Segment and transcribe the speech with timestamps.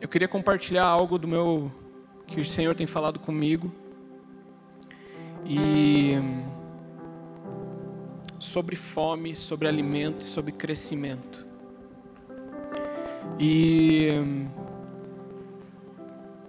[0.00, 1.70] eu queria compartilhar algo do meu
[2.26, 3.70] que o Senhor tem falado comigo
[5.44, 6.14] e
[8.38, 11.46] sobre fome, sobre alimento, sobre crescimento.
[13.38, 14.08] E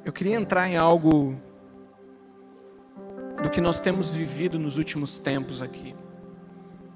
[0.05, 1.38] eu queria entrar em algo
[3.43, 5.93] do que nós temos vivido nos últimos tempos aqui.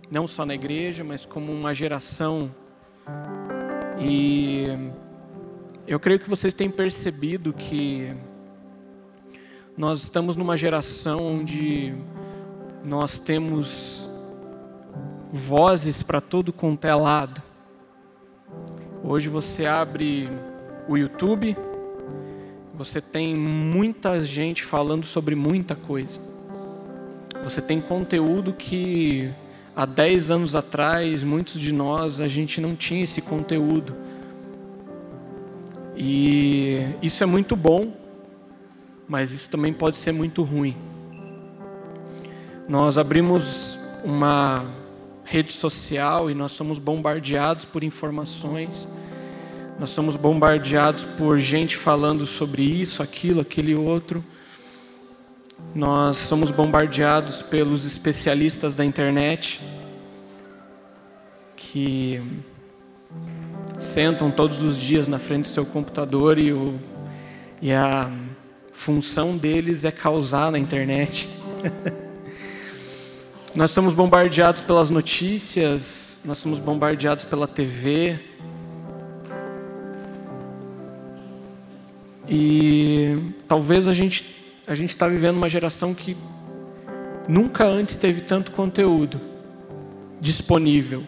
[0.10, 2.54] Não só na igreja, mas como uma geração.
[4.00, 4.68] E
[5.88, 8.12] eu creio que vocês têm percebido que
[9.78, 11.94] nós estamos numa geração onde
[12.84, 14.10] nós temos
[15.30, 17.42] vozes para todo quanto é lado.
[19.04, 20.28] Hoje você abre
[20.88, 21.56] o YouTube,
[22.74, 26.20] você tem muita gente falando sobre muita coisa.
[27.44, 29.30] Você tem conteúdo que
[29.76, 34.05] há 10 anos atrás, muitos de nós, a gente não tinha esse conteúdo.
[35.96, 37.94] E isso é muito bom,
[39.08, 40.76] mas isso também pode ser muito ruim.
[42.68, 44.66] Nós abrimos uma
[45.24, 48.88] rede social e nós somos bombardeados por informações.
[49.80, 54.24] Nós somos bombardeados por gente falando sobre isso, aquilo, aquele outro.
[55.74, 59.60] Nós somos bombardeados pelos especialistas da internet
[61.56, 62.22] que
[63.78, 66.80] sentam todos os dias na frente do seu computador e, o,
[67.62, 68.12] e a
[68.72, 71.30] função deles é causar na internet.
[73.56, 78.20] nós somos bombardeados pelas notícias, nós somos bombardeados pela TV.
[82.28, 84.36] E talvez a gente
[84.68, 86.18] a gente está vivendo uma geração que
[87.28, 89.22] nunca antes teve tanto conteúdo
[90.20, 91.04] disponível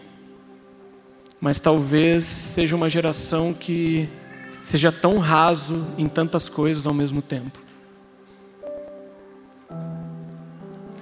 [1.40, 4.08] mas talvez seja uma geração que
[4.62, 7.58] seja tão raso em tantas coisas ao mesmo tempo.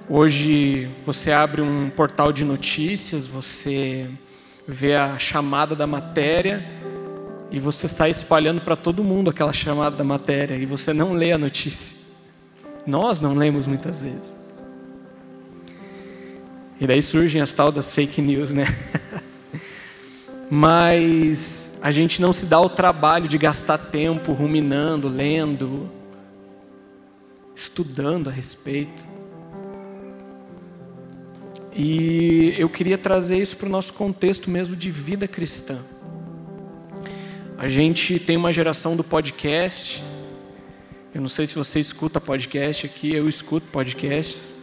[0.09, 4.09] Hoje você abre um portal de notícias, você
[4.65, 6.65] vê a chamada da matéria
[7.51, 11.31] e você sai espalhando para todo mundo aquela chamada da matéria e você não lê
[11.31, 11.97] a notícia.
[12.85, 14.35] Nós não lemos muitas vezes.
[16.79, 18.65] E daí surgem as tal das fake news, né?
[20.49, 25.89] mas a gente não se dá o trabalho de gastar tempo ruminando, lendo,
[27.53, 29.07] estudando a respeito.
[31.75, 35.79] E eu queria trazer isso para o nosso contexto mesmo de vida cristã.
[37.57, 40.03] A gente tem uma geração do podcast.
[41.13, 44.53] Eu não sei se você escuta podcast aqui, eu escuto podcasts.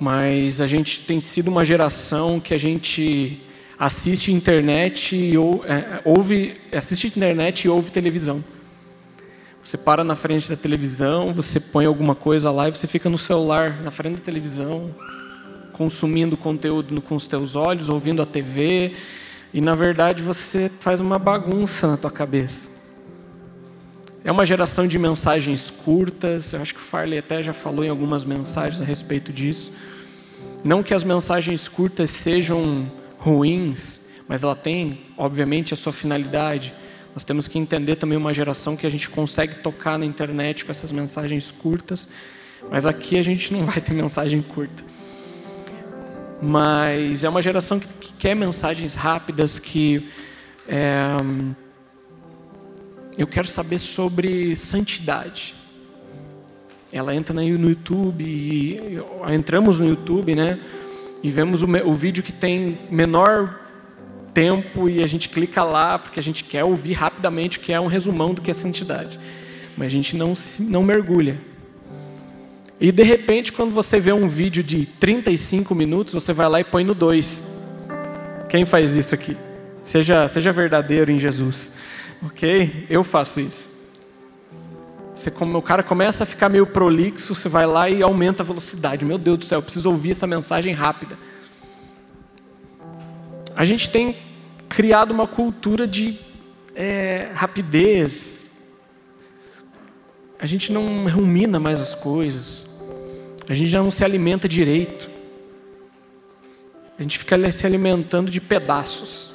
[0.00, 3.40] Mas a gente tem sido uma geração que a gente
[3.78, 8.42] assiste internet e ou, é, ouve, assiste internet e ouve televisão.
[9.62, 13.18] Você para na frente da televisão, você põe alguma coisa lá e você fica no
[13.18, 14.94] celular, na frente da televisão,
[15.72, 18.94] consumindo conteúdo com os teus olhos, ouvindo a TV,
[19.52, 22.70] e na verdade você faz uma bagunça na tua cabeça.
[24.24, 27.88] É uma geração de mensagens curtas, eu acho que o Farley até já falou em
[27.88, 29.72] algumas mensagens a respeito disso.
[30.64, 32.90] Não que as mensagens curtas sejam
[33.26, 36.72] ruins, mas ela tem, obviamente, a sua finalidade.
[37.12, 40.70] Nós temos que entender também uma geração que a gente consegue tocar na internet com
[40.70, 42.08] essas mensagens curtas,
[42.70, 44.84] mas aqui a gente não vai ter mensagem curta.
[46.40, 50.08] Mas é uma geração que, que quer mensagens rápidas, que
[50.68, 51.16] é,
[53.18, 55.54] eu quero saber sobre santidade.
[56.92, 58.78] Ela entra no YouTube, e,
[59.34, 60.60] entramos no YouTube, né?
[61.26, 63.58] E vemos o, o vídeo que tem menor
[64.32, 67.80] tempo e a gente clica lá porque a gente quer ouvir rapidamente o que é
[67.80, 69.18] um resumão do que é santidade.
[69.76, 71.36] Mas a gente não, se, não mergulha.
[72.80, 76.64] E de repente, quando você vê um vídeo de 35 minutos, você vai lá e
[76.64, 77.42] põe no 2.
[78.48, 79.36] Quem faz isso aqui?
[79.82, 81.72] Seja, seja verdadeiro em Jesus.
[82.22, 82.86] Ok?
[82.88, 83.76] Eu faço isso.
[85.16, 88.46] Você, como o cara começa a ficar meio prolixo, você vai lá e aumenta a
[88.46, 89.02] velocidade.
[89.02, 91.18] Meu Deus do céu, eu preciso ouvir essa mensagem rápida.
[93.56, 94.14] A gente tem
[94.68, 96.18] criado uma cultura de
[96.74, 98.50] é, rapidez.
[100.38, 102.66] A gente não rumina mais as coisas.
[103.48, 105.08] A gente já não se alimenta direito.
[106.98, 109.32] A gente fica se alimentando de pedaços.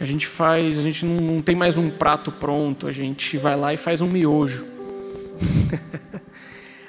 [0.00, 3.56] A gente faz, a gente não, não tem mais um prato pronto, a gente vai
[3.56, 4.64] lá e faz um miojo.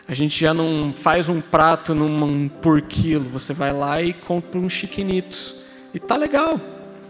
[0.10, 4.60] a gente já não faz um prato num, por quilo, você vai lá e compra
[4.60, 5.58] uns chiquinitos.
[5.94, 6.60] E tá legal,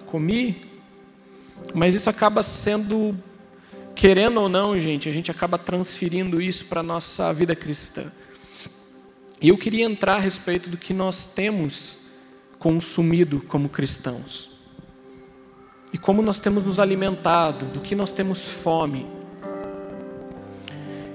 [0.06, 0.62] comi.
[1.74, 3.18] Mas isso acaba sendo,
[3.96, 8.12] querendo ou não, gente, a gente acaba transferindo isso para a nossa vida cristã.
[9.42, 12.00] E eu queria entrar a respeito do que nós temos
[12.58, 14.50] consumido como cristãos.
[15.94, 19.08] E como nós temos nos alimentado, do que nós temos fome.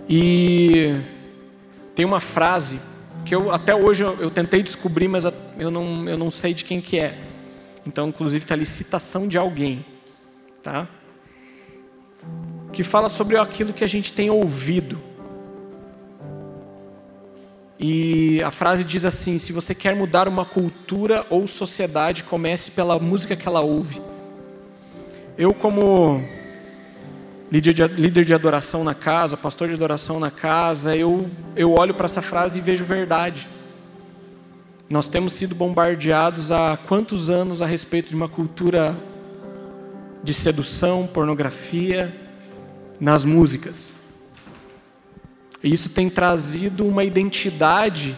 [0.08, 1.12] E
[1.94, 2.80] tem uma frase
[3.24, 5.24] que eu até hoje eu, eu tentei descobrir, mas
[5.58, 7.18] eu não, eu não sei de quem que é.
[7.86, 9.84] Então, inclusive, está ali citação de alguém,
[10.62, 10.88] tá?
[12.72, 15.00] Que fala sobre aquilo que a gente tem ouvido.
[17.78, 22.98] E a frase diz assim: se você quer mudar uma cultura ou sociedade, comece pela
[22.98, 24.00] música que ela ouve.
[25.36, 26.22] Eu, como
[27.60, 32.20] líder de, adoração na casa, pastor de adoração na casa, eu, eu olho para essa
[32.20, 33.48] frase e vejo verdade.
[34.90, 38.96] Nós temos sido bombardeados há quantos anos a respeito de uma cultura
[40.22, 42.14] de sedução, pornografia
[43.00, 43.94] nas músicas.
[45.62, 48.16] E isso tem trazido uma identidade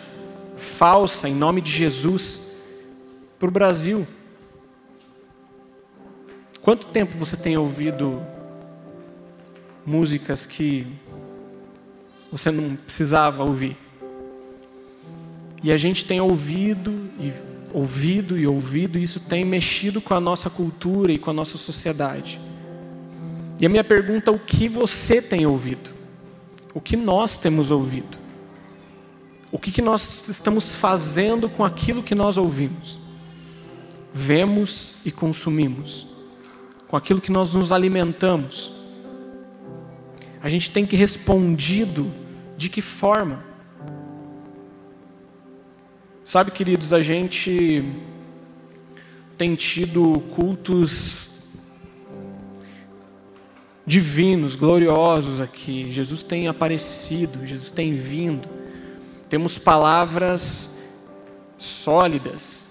[0.56, 2.40] falsa em nome de Jesus
[3.38, 4.06] para o Brasil.
[6.62, 8.26] Quanto tempo você tem ouvido
[9.86, 10.84] músicas que
[12.30, 13.76] você não precisava ouvir.
[15.62, 17.32] E a gente tem ouvido e
[17.72, 21.56] ouvido e ouvido, e isso tem mexido com a nossa cultura e com a nossa
[21.56, 22.40] sociedade.
[23.60, 25.90] E a minha pergunta é: o que você tem ouvido?
[26.74, 28.18] O que nós temos ouvido?
[29.52, 32.98] O que, que nós estamos fazendo com aquilo que nós ouvimos?
[34.12, 36.06] Vemos e consumimos,
[36.88, 38.75] com aquilo que nós nos alimentamos
[40.46, 42.08] a gente tem que respondido
[42.56, 43.44] de que forma?
[46.24, 47.84] Sabe, queridos, a gente
[49.36, 51.30] tem tido cultos
[53.84, 55.90] divinos, gloriosos aqui.
[55.90, 58.48] Jesus tem aparecido, Jesus tem vindo.
[59.28, 60.70] Temos palavras
[61.58, 62.68] sólidas.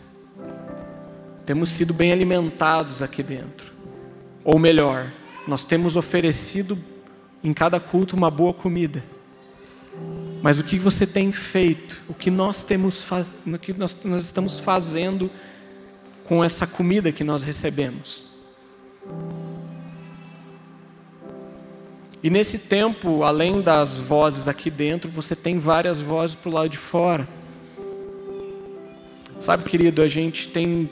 [1.44, 3.74] Temos sido bem alimentados aqui dentro.
[4.46, 5.12] Ou melhor,
[5.46, 6.95] nós temos oferecido
[7.46, 9.06] em cada culto uma boa comida.
[10.42, 12.04] Mas o que você tem feito?
[12.10, 13.08] O que nós temos
[13.46, 15.30] o que nós, nós estamos fazendo
[16.24, 18.26] com essa comida que nós recebemos?
[22.24, 26.70] E nesse tempo, além das vozes aqui dentro, você tem várias vozes para o lado
[26.70, 27.28] de fora.
[29.40, 30.90] Sabe, querido, a gente tem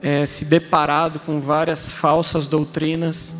[0.00, 3.36] é, se deparado com várias falsas doutrinas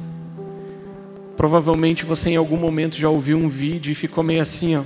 [1.37, 4.83] Provavelmente você em algum momento já ouviu um vídeo e ficou meio assim, ó.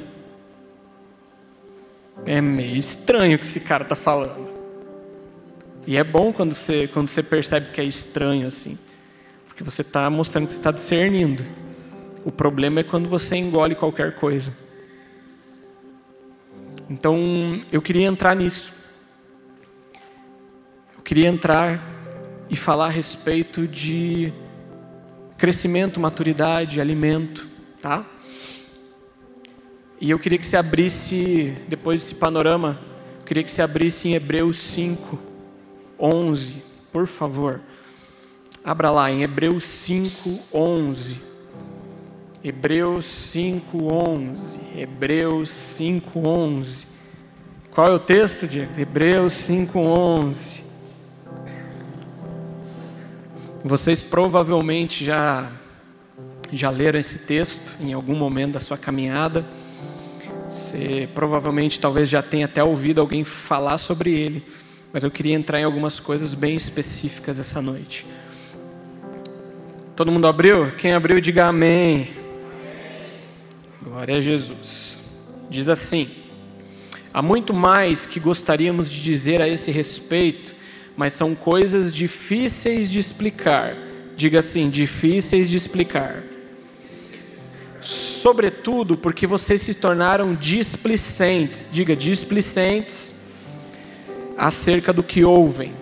[2.27, 4.51] É meio estranho o que esse cara está falando.
[5.87, 8.79] E é bom quando você, quando você percebe que é estranho assim,
[9.47, 11.45] porque você está mostrando que você está discernindo.
[12.25, 14.55] O problema é quando você engole qualquer coisa.
[16.89, 17.17] Então,
[17.71, 18.75] eu queria entrar nisso.
[20.97, 21.81] Eu queria entrar
[22.51, 24.33] e falar a respeito de
[25.41, 27.49] crescimento, maturidade, alimento,
[27.81, 28.05] tá?
[29.99, 32.79] E eu queria que você abrisse, depois desse panorama,
[33.21, 35.19] eu queria que você abrisse em Hebreus 5,
[35.99, 37.63] 11, por favor.
[38.63, 41.21] Abra lá em Hebreus 5, 11.
[42.45, 44.61] Hebreus 5, 11.
[44.77, 46.87] Hebreus 5, 11.
[47.71, 48.79] Qual é o texto, Diego?
[48.79, 50.70] Hebreus 5, 11.
[53.63, 55.51] Vocês provavelmente já
[56.53, 59.47] já leram esse texto em algum momento da sua caminhada.
[60.49, 64.45] Você provavelmente talvez já tenha até ouvido alguém falar sobre ele,
[64.93, 68.07] mas eu queria entrar em algumas coisas bem específicas essa noite.
[69.95, 70.73] Todo mundo abriu?
[70.73, 72.11] Quem abriu, diga amém.
[73.83, 75.03] Glória a Jesus.
[75.51, 76.11] Diz assim:
[77.13, 80.60] Há muito mais que gostaríamos de dizer a esse respeito
[80.97, 83.77] mas são coisas difíceis de explicar.
[84.17, 86.23] Diga assim: difíceis de explicar.
[87.81, 93.15] Sobretudo porque vocês se tornaram displicentes, diga displicentes,
[94.37, 95.73] acerca do que ouvem.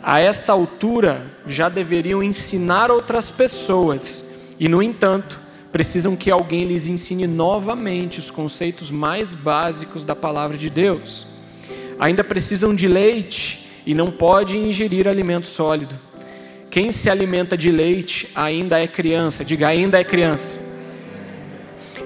[0.00, 4.24] A esta altura já deveriam ensinar outras pessoas,
[4.60, 5.40] e no entanto,
[5.72, 11.26] precisam que alguém lhes ensine novamente os conceitos mais básicos da palavra de Deus.
[11.98, 15.98] Ainda precisam de leite e não pode ingerir alimento sólido.
[16.70, 20.58] Quem se alimenta de leite ainda é criança, diga ainda é criança.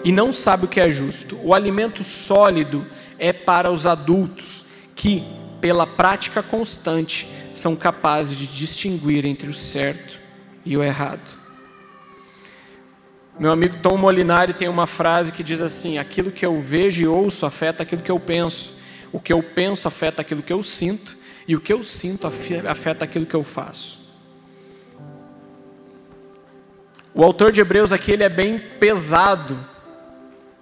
[0.05, 1.39] E não sabe o que é justo.
[1.43, 2.87] O alimento sólido
[3.19, 5.25] é para os adultos que,
[5.61, 10.21] pela prática constante, são capazes de distinguir entre o certo
[10.65, 11.37] e o errado.
[13.39, 17.07] Meu amigo Tom Molinari tem uma frase que diz assim: aquilo que eu vejo e
[17.07, 18.75] ouço afeta aquilo que eu penso,
[19.13, 21.18] o que eu penso afeta aquilo que eu sinto,
[21.49, 24.07] e o que eu sinto afeta aquilo que eu faço.
[27.15, 29.59] O autor de Hebreus aqui ele é bem pesado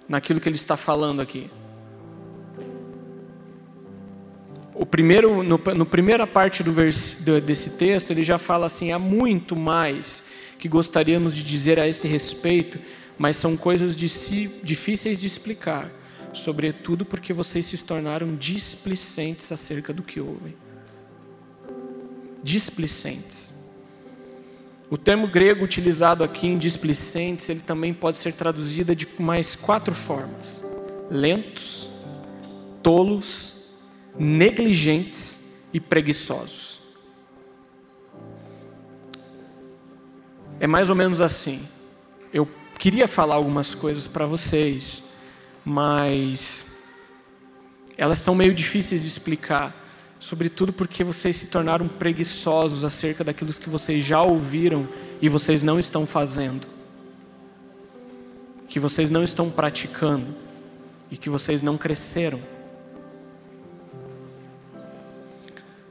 [0.07, 1.51] naquilo que ele está falando aqui.
[4.73, 8.99] O primeiro, no, no primeira parte do vers, desse texto, ele já fala assim: há
[8.99, 10.23] muito mais
[10.57, 12.79] que gostaríamos de dizer a esse respeito,
[13.17, 15.91] mas são coisas de si, difíceis de explicar,
[16.31, 20.55] sobretudo porque vocês se tornaram displicentes acerca do que ouvem.
[22.43, 23.53] Displicentes.
[24.89, 29.93] O termo grego utilizado aqui em displicentes, ele também pode ser traduzido de mais quatro
[29.93, 30.63] formas:
[31.09, 31.89] lentos,
[32.81, 33.65] tolos,
[34.17, 35.41] negligentes
[35.73, 36.79] e preguiçosos.
[40.59, 41.61] É mais ou menos assim.
[42.33, 42.47] Eu
[42.79, 45.03] queria falar algumas coisas para vocês,
[45.65, 46.65] mas
[47.97, 49.86] elas são meio difíceis de explicar,
[50.19, 54.87] sobretudo porque vocês se tornaram preguiçosos acerca daquilo que vocês já ouviram
[55.21, 56.67] e vocês não estão fazendo,
[58.67, 60.35] que vocês não estão praticando
[61.11, 62.39] e que vocês não cresceram.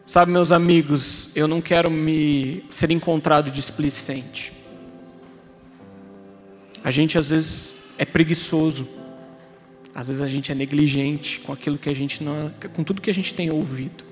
[0.04, 4.52] Sabe, meus amigos, eu não quero me ser encontrado displicente.
[6.84, 8.86] A gente às vezes é preguiçoso.
[9.92, 13.10] Às vezes a gente é negligente com aquilo que a gente não, com tudo que
[13.10, 14.05] a gente tem ouvido.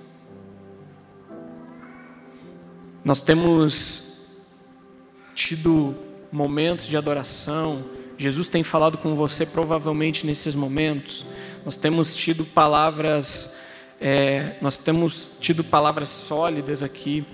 [3.04, 4.12] Nós temos
[5.34, 5.94] tido
[6.32, 7.84] momentos de adoração.
[8.16, 11.26] Jesus tem falado com você provavelmente nesses momentos.
[11.64, 13.52] Nós temos tido palavras
[14.00, 17.26] é, nós temos tido palavras sólidas aqui.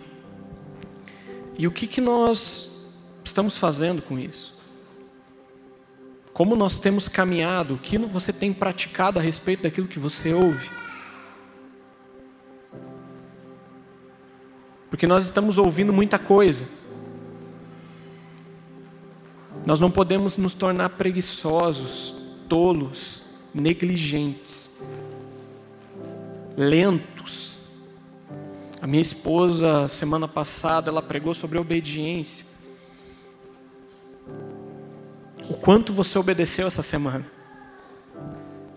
[1.59, 2.71] E o que, que nós
[3.25, 4.57] estamos fazendo com isso?
[6.33, 7.75] Como nós temos caminhado?
[7.75, 10.71] O que você tem praticado a respeito daquilo que você ouve?
[14.91, 16.67] Porque nós estamos ouvindo muita coisa.
[19.65, 22.15] Nós não podemos nos tornar preguiçosos,
[22.49, 23.23] tolos,
[23.55, 24.81] negligentes
[26.61, 27.61] lentos.
[28.83, 32.47] A minha esposa, semana passada, ela pregou sobre obediência.
[35.49, 37.25] O quanto você obedeceu essa semana?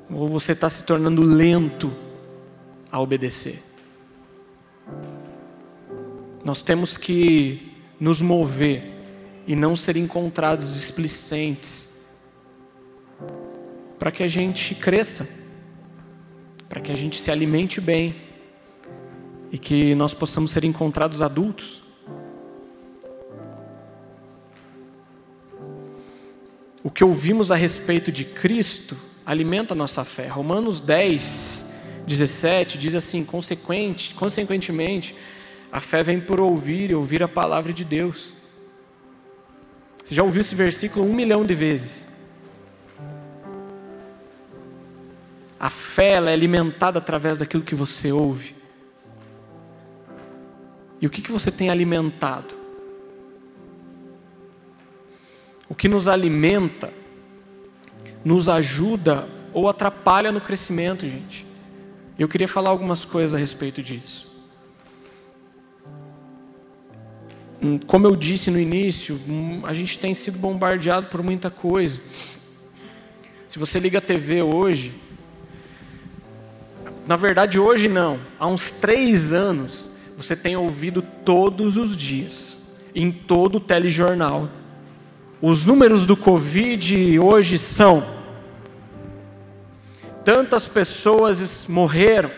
[0.09, 1.93] Ou você está se tornando lento
[2.91, 3.61] a obedecer?
[6.43, 8.83] Nós temos que nos mover
[9.47, 11.89] e não ser encontrados displicentes
[13.97, 15.43] para que a gente cresça
[16.73, 18.15] para que a gente se alimente bem
[19.51, 21.83] e que nós possamos ser encontrados adultos.
[26.83, 30.27] O que ouvimos a respeito de Cristo alimenta a nossa fé.
[30.27, 31.67] Romanos 10,
[32.07, 35.13] 17 diz assim: consequente, consequentemente,
[35.73, 38.31] a fé vem por ouvir e ouvir a palavra de Deus.
[40.05, 42.07] Você já ouviu esse versículo um milhão de vezes.
[45.59, 48.55] A fé é alimentada através daquilo que você ouve.
[51.01, 52.55] E o que, que você tem alimentado?
[55.67, 56.93] O que nos alimenta,
[58.23, 61.47] nos ajuda ou atrapalha no crescimento, gente.
[62.19, 64.32] Eu queria falar algumas coisas a respeito disso.
[67.87, 69.19] Como eu disse no início,
[69.63, 71.99] a gente tem sido bombardeado por muita coisa.
[73.47, 74.91] Se você liga a TV hoje,
[77.07, 78.19] na verdade, hoje não.
[78.39, 82.57] Há uns três anos, você tem ouvido todos os dias,
[82.93, 84.49] em todo o telejornal.
[85.41, 88.03] Os números do Covid hoje são:
[90.25, 92.31] tantas pessoas morreram,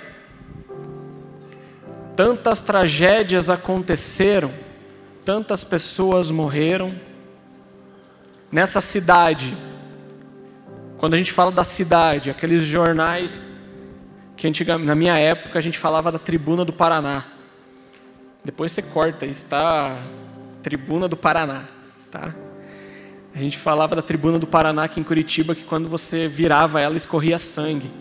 [2.15, 4.64] tantas tragédias aconteceram,
[5.25, 6.93] tantas pessoas morreram.
[8.51, 9.57] Nessa cidade,
[10.97, 13.41] quando a gente fala da cidade, aqueles jornais
[14.37, 17.25] que na minha época a gente falava da Tribuna do Paraná.
[18.43, 19.97] Depois você corta isso, tá?
[20.61, 21.63] Tribuna do Paraná,
[22.11, 22.33] tá?
[23.33, 26.95] A gente falava da Tribuna do Paraná aqui em Curitiba que quando você virava ela
[26.95, 27.91] escorria sangue,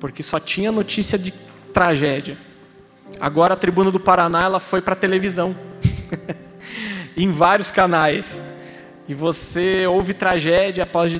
[0.00, 1.32] porque só tinha notícia de
[1.72, 2.38] tragédia.
[3.20, 5.54] Agora a Tribuna do Paraná ela foi para televisão,
[7.16, 8.46] em vários canais,
[9.08, 11.12] e você ouve tragédia após,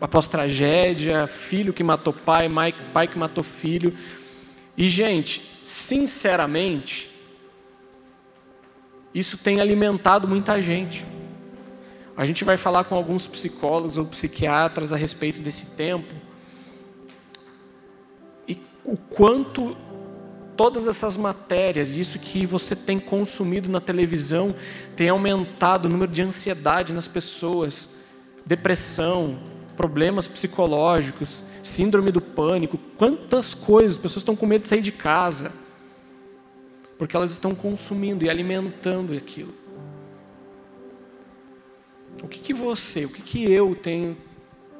[0.00, 2.48] após tragédia, filho que matou pai,
[2.92, 3.94] pai que matou filho.
[4.76, 7.10] E, gente, sinceramente,
[9.14, 11.04] Isso tem alimentado muita gente.
[12.16, 16.14] A gente vai falar com alguns psicólogos ou psiquiatras a respeito desse tempo.
[18.46, 19.76] E o quanto
[20.58, 24.52] todas essas matérias, isso que você tem consumido na televisão,
[24.96, 27.90] tem aumentado o número de ansiedade nas pessoas,
[28.44, 29.38] depressão,
[29.76, 34.90] problemas psicológicos, síndrome do pânico, quantas coisas, as pessoas estão com medo de sair de
[34.90, 35.52] casa,
[36.98, 39.54] porque elas estão consumindo e alimentando aquilo.
[42.20, 44.16] O que, que você, o que, que eu tenho,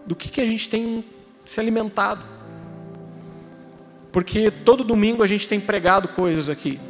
[0.05, 1.05] do que, que a gente tem
[1.45, 2.38] se alimentado?
[4.11, 6.81] Porque todo domingo a gente tem pregado coisas aqui.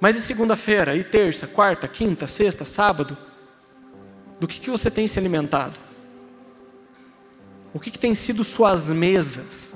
[0.00, 3.16] Mas e segunda-feira, e terça, quarta, quinta, sexta, sábado?
[4.38, 5.76] Do que, que você tem se alimentado?
[7.72, 9.74] O que, que tem sido suas mesas?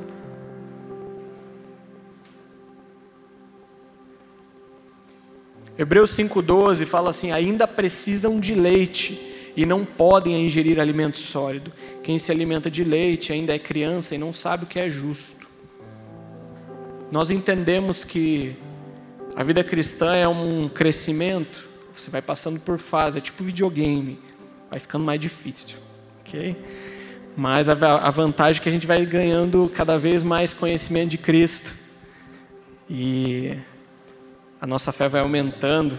[5.79, 11.73] Hebreus 5,12 fala assim: ainda precisam de leite e não podem ingerir alimento sólido.
[12.03, 15.48] Quem se alimenta de leite ainda é criança e não sabe o que é justo.
[17.11, 18.57] Nós entendemos que
[19.35, 24.19] a vida cristã é um crescimento, você vai passando por fase, é tipo videogame,
[24.71, 25.79] vai ficando mais difícil,
[26.21, 26.57] ok?
[27.37, 31.77] Mas a vantagem é que a gente vai ganhando cada vez mais conhecimento de Cristo.
[32.91, 33.57] E
[34.61, 35.97] a nossa fé vai aumentando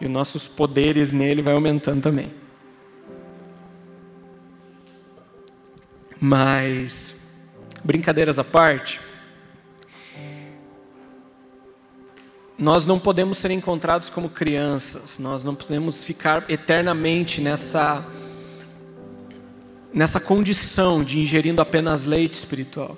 [0.00, 2.32] e os nossos poderes nele vai aumentando também.
[6.20, 7.14] Mas
[7.84, 9.00] brincadeiras à parte,
[12.62, 18.06] nós não podemos ser encontrados como crianças, nós não podemos ficar eternamente nessa
[19.92, 22.96] nessa condição de ingerindo apenas leite espiritual.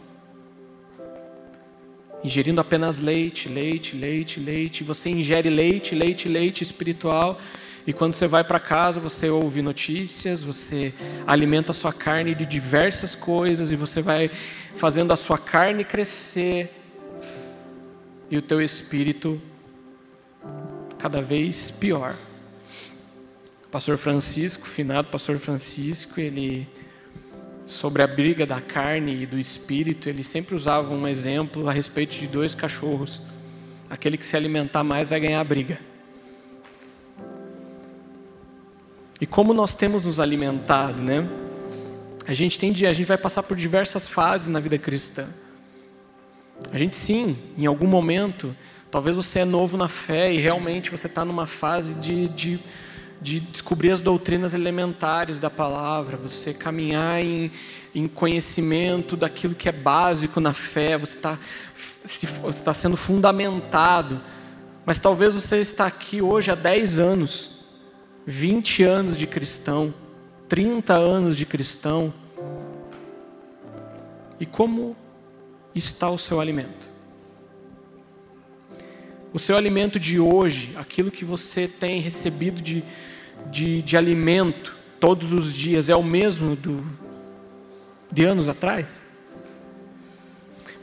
[2.23, 4.85] Ingerindo apenas leite, leite, leite, leite.
[4.85, 7.41] Você ingere leite, leite, leite espiritual.
[7.87, 10.93] E quando você vai para casa, você ouve notícias, você
[11.27, 14.31] alimenta a sua carne de diversas coisas e você vai
[14.77, 16.71] fazendo a sua carne crescer
[18.31, 19.41] e o teu espírito
[21.05, 22.17] cada vez pior.
[23.67, 26.67] O pastor Francisco, finado pastor Francisco, ele
[27.67, 32.19] sobre a briga da carne e do espírito, ele sempre usava um exemplo a respeito
[32.19, 33.21] de dois cachorros.
[33.91, 35.79] Aquele que se alimentar mais vai ganhar a briga.
[39.21, 41.29] E como nós temos nos alimentado, né?
[42.27, 45.29] A gente tem a gente vai passar por diversas fases na vida cristã.
[46.73, 48.57] A gente sim, em algum momento,
[48.95, 52.61] talvez você é novo na fé e realmente você está numa fase de, de
[53.21, 57.51] de descobrir as doutrinas elementares da palavra, você caminhar em,
[57.95, 61.39] em conhecimento daquilo que é básico na fé, você está
[62.49, 64.21] está sendo fundamentado.
[64.85, 67.65] Mas talvez você está aqui hoje há 10 anos,
[68.27, 69.93] 20 anos de cristão,
[70.49, 72.13] 30 anos de cristão.
[74.39, 74.95] E como
[75.75, 76.94] está o seu alimento?
[79.35, 82.85] O seu alimento de hoje, aquilo que você tem recebido de,
[83.51, 86.87] de, de alimento todos os dias é o mesmo do,
[88.13, 89.03] de anos atrás?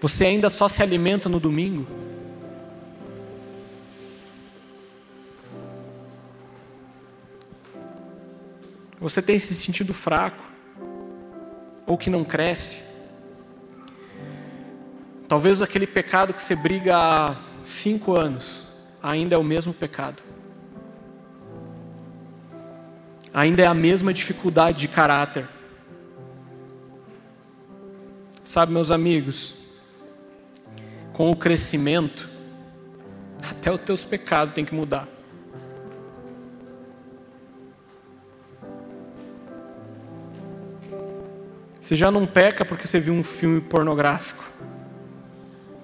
[0.01, 1.87] Você ainda só se alimenta no domingo?
[8.99, 10.43] Você tem se sentido fraco?
[11.87, 12.81] Ou que não cresce?
[15.29, 18.67] Talvez aquele pecado que você briga há cinco anos
[19.01, 20.23] ainda é o mesmo pecado
[23.33, 25.47] ainda é a mesma dificuldade de caráter.
[28.43, 29.55] Sabe, meus amigos,
[31.13, 32.29] com o crescimento,
[33.49, 35.07] até os teus pecados têm que mudar.
[41.79, 44.43] Você já não peca porque você viu um filme pornográfico,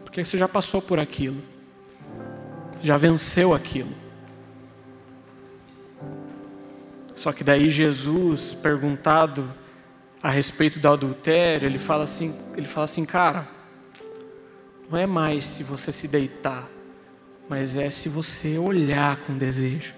[0.03, 1.41] porque você já passou por aquilo,
[2.81, 3.91] já venceu aquilo.
[7.15, 9.51] Só que daí Jesus, perguntado
[10.21, 13.47] a respeito do adultério, ele fala assim, ele fala assim, cara,
[14.89, 16.69] não é mais se você se deitar,
[17.49, 19.95] mas é se você olhar com desejo.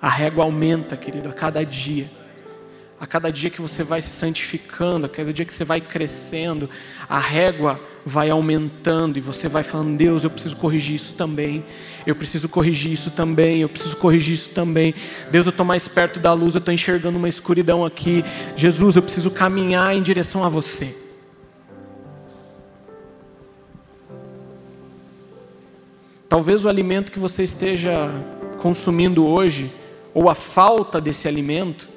[0.00, 2.08] A régua aumenta, querido, a cada dia
[3.00, 6.68] a cada dia que você vai se santificando, a cada dia que você vai crescendo,
[7.08, 11.64] a régua vai aumentando e você vai falando: Deus, eu preciso corrigir isso também,
[12.04, 14.94] eu preciso corrigir isso também, eu preciso corrigir isso também.
[15.30, 18.24] Deus, eu estou mais perto da luz, eu estou enxergando uma escuridão aqui.
[18.56, 20.94] Jesus, eu preciso caminhar em direção a você.
[26.28, 28.10] Talvez o alimento que você esteja
[28.58, 29.72] consumindo hoje,
[30.12, 31.88] ou a falta desse alimento,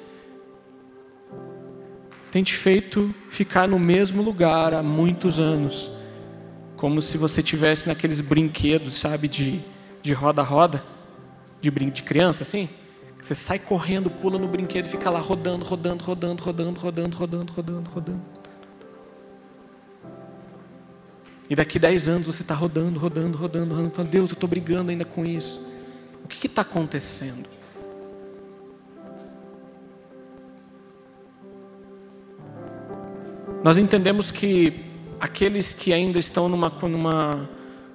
[2.32, 5.92] tem te feito ficar no mesmo lugar há muitos anos,
[6.76, 9.62] como se você tivesse naqueles brinquedos, sabe, de
[10.02, 10.84] de roda-roda,
[11.60, 12.68] de brinco de criança, assim.
[13.20, 17.52] Você sai correndo, pula no brinquedo e fica lá rodando, rodando, rodando, rodando, rodando, rodando,
[17.52, 18.22] rodando, rodando.
[21.48, 24.90] E daqui dez anos você está rodando, rodando, rodando, rodando, falando, Deus, eu estou brigando
[24.90, 25.64] ainda com isso.
[26.24, 27.48] O que está acontecendo?
[33.64, 34.84] Nós entendemos que
[35.20, 37.48] aqueles que ainda estão numa, numa,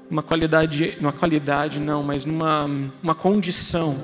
[0.09, 2.65] numa qualidade, numa qualidade não, mas numa
[3.03, 3.97] uma condição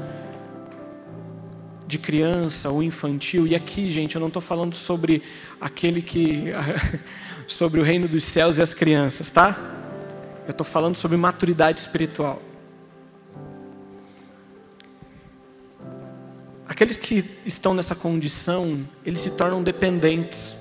[1.87, 3.47] de criança ou infantil.
[3.47, 5.23] E aqui, gente, eu não estou falando sobre
[5.61, 6.47] aquele que.
[7.47, 9.57] sobre o reino dos céus e as crianças, tá?
[10.45, 12.41] Eu estou falando sobre maturidade espiritual.
[16.67, 20.57] Aqueles que estão nessa condição, eles se tornam dependentes.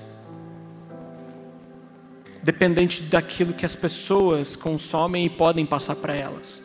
[2.43, 6.61] Dependente daquilo que as pessoas consomem e podem passar para elas.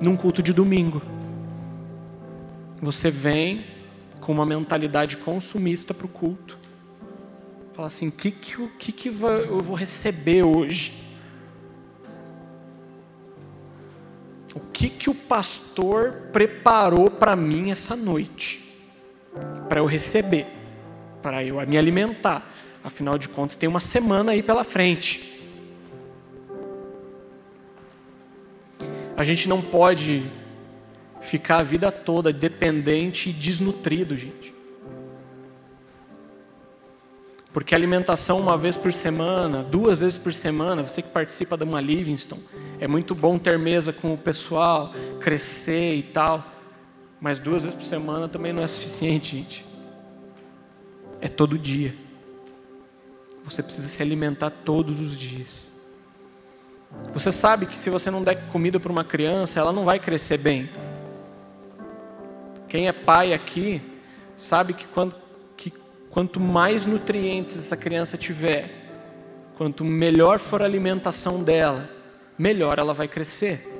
[0.00, 1.02] Num culto de domingo.
[2.80, 3.66] Você vem
[4.20, 6.58] com uma mentalidade consumista para o culto.
[7.72, 11.02] Fala assim: o que, que, que, que eu vou receber hoje?
[14.54, 18.62] O que, que o pastor preparou para mim essa noite?
[19.68, 20.46] Para eu receber,
[21.20, 22.53] para eu me alimentar.
[22.84, 25.40] Afinal de contas, tem uma semana aí pela frente.
[29.16, 30.30] A gente não pode
[31.22, 34.52] ficar a vida toda dependente e desnutrido, gente.
[37.54, 41.80] Porque alimentação uma vez por semana, duas vezes por semana, você que participa de uma
[41.80, 42.38] Livingston,
[42.78, 46.44] é muito bom ter mesa com o pessoal, crescer e tal.
[47.18, 49.64] Mas duas vezes por semana também não é suficiente, gente.
[51.20, 52.03] É todo dia.
[53.44, 55.70] Você precisa se alimentar todos os dias.
[57.12, 60.38] Você sabe que se você não der comida para uma criança, ela não vai crescer
[60.38, 60.70] bem.
[62.68, 63.82] Quem é pai aqui
[64.34, 65.14] sabe que, quando,
[65.56, 65.72] que
[66.10, 68.70] quanto mais nutrientes essa criança tiver,
[69.56, 71.88] quanto melhor for a alimentação dela,
[72.38, 73.73] melhor ela vai crescer.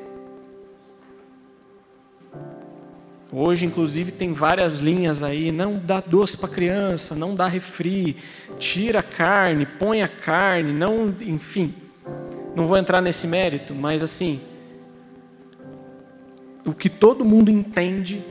[3.32, 5.50] Hoje, inclusive, tem várias linhas aí.
[5.50, 8.16] Não dá doce para criança, não dá refri,
[8.58, 11.74] tira a carne, põe a carne, não, enfim.
[12.54, 14.40] Não vou entrar nesse mérito, mas assim,
[16.64, 18.22] o que todo mundo entende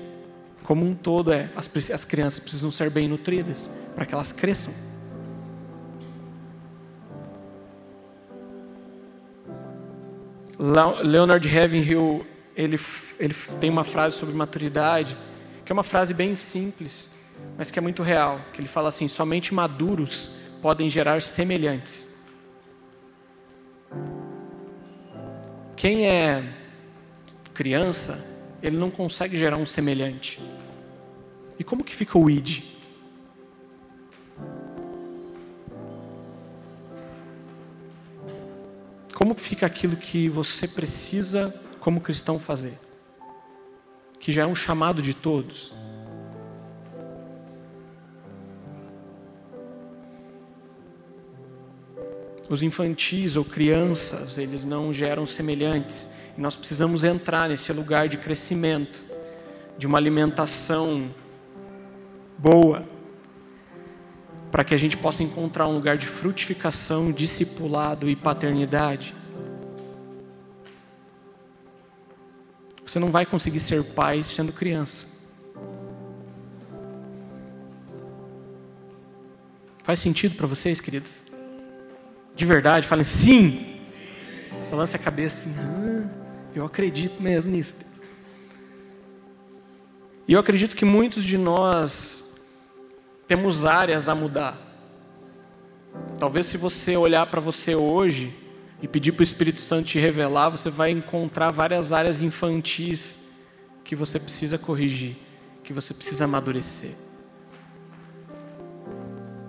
[0.63, 4.73] como um todo é as, as crianças precisam ser bem nutridas para que elas cresçam.
[11.03, 12.79] Leonard Ravenhill ele,
[13.19, 15.17] ele tem uma frase sobre maturidade
[15.65, 17.09] que é uma frase bem simples,
[17.57, 18.39] mas que é muito real.
[18.51, 22.07] Que ele fala assim: somente maduros podem gerar semelhantes.
[25.75, 26.43] Quem é
[27.53, 28.23] criança
[28.61, 30.39] ele não consegue gerar um semelhante.
[31.59, 32.63] E como que fica o id?
[39.13, 41.53] Como fica aquilo que você precisa,
[41.83, 42.79] como cristão, fazer?
[44.17, 45.73] Que já é um chamado de todos.
[52.49, 56.09] Os infantis ou crianças, eles não geram semelhantes.
[56.37, 59.03] E nós precisamos entrar nesse lugar de crescimento,
[59.77, 61.13] de uma alimentação
[62.37, 62.87] boa,
[64.49, 69.13] para que a gente possa encontrar um lugar de frutificação, discipulado e paternidade.
[72.93, 75.05] Você não vai conseguir ser pai sendo criança.
[79.81, 81.23] Faz sentido para vocês, queridos?
[82.35, 83.79] de verdade, falem sim.
[84.69, 86.07] Balance a cabeça assim, ah,
[86.53, 87.75] eu acredito mesmo nisso.
[90.27, 92.35] E eu acredito que muitos de nós
[93.27, 94.55] temos áreas a mudar.
[96.19, 98.42] Talvez se você olhar para você hoje
[98.83, 103.17] e pedir para o Espírito Santo te revelar, você vai encontrar várias áreas infantis
[103.81, 105.15] que você precisa corrigir,
[105.63, 106.91] que você precisa amadurecer.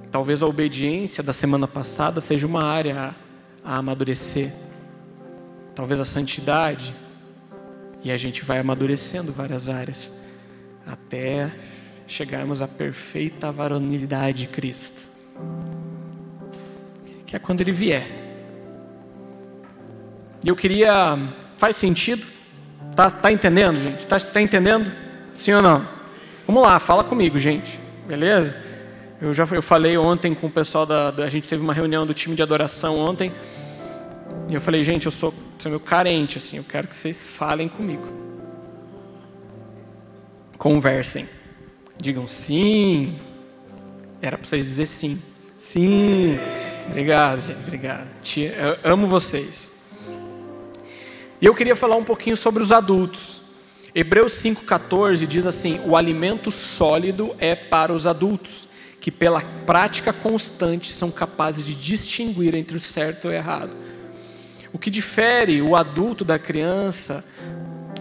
[0.08, 3.16] Talvez a obediência da semana passada seja uma área
[3.64, 4.52] a, a amadurecer.
[5.74, 6.94] Talvez a santidade.
[8.04, 10.12] E a gente vai amadurecendo várias áreas
[10.86, 11.52] até
[12.06, 15.10] chegarmos à perfeita varonilidade de Cristo.
[17.26, 18.23] Que é quando ele vier.
[20.44, 21.18] E eu queria,
[21.56, 22.34] faz sentido
[22.94, 24.06] Tá, tá entendendo, gente?
[24.06, 24.90] Tá, tá entendendo?
[25.34, 25.86] Sim ou não?
[26.46, 27.80] Vamos lá, fala comigo, gente.
[28.06, 28.56] Beleza?
[29.20, 32.06] Eu já eu falei ontem com o pessoal da, da, A gente teve uma reunião
[32.06, 33.32] do time de adoração ontem.
[34.48, 37.68] E eu falei, gente, eu sou, sou meio carente, assim, eu quero que vocês falem
[37.68, 38.06] comigo.
[40.56, 41.28] Conversem.
[41.98, 43.18] Digam sim.
[44.22, 45.20] Era para vocês dizer sim.
[45.56, 46.38] Sim.
[46.86, 47.58] Obrigado, gente.
[47.58, 48.06] Obrigado.
[48.84, 49.73] Eu amo vocês.
[51.44, 53.42] E eu queria falar um pouquinho sobre os adultos.
[53.94, 58.66] Hebreus 5,14 diz assim: O alimento sólido é para os adultos,
[58.98, 63.76] que pela prática constante são capazes de distinguir entre o certo e o errado.
[64.72, 67.22] O que difere o adulto da criança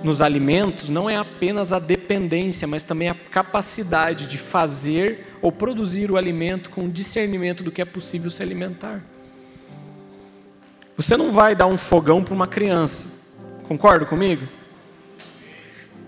[0.01, 6.09] nos alimentos não é apenas a dependência, mas também a capacidade de fazer ou produzir
[6.09, 9.03] o alimento com discernimento do que é possível se alimentar.
[10.95, 13.21] Você não vai dar um fogão para uma criança
[13.73, 14.47] Concorda comigo?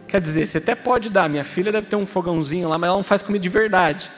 [0.08, 1.28] Quer dizer, você até pode dar.
[1.28, 4.12] Minha filha deve ter um fogãozinho lá, mas ela não faz comida de verdade.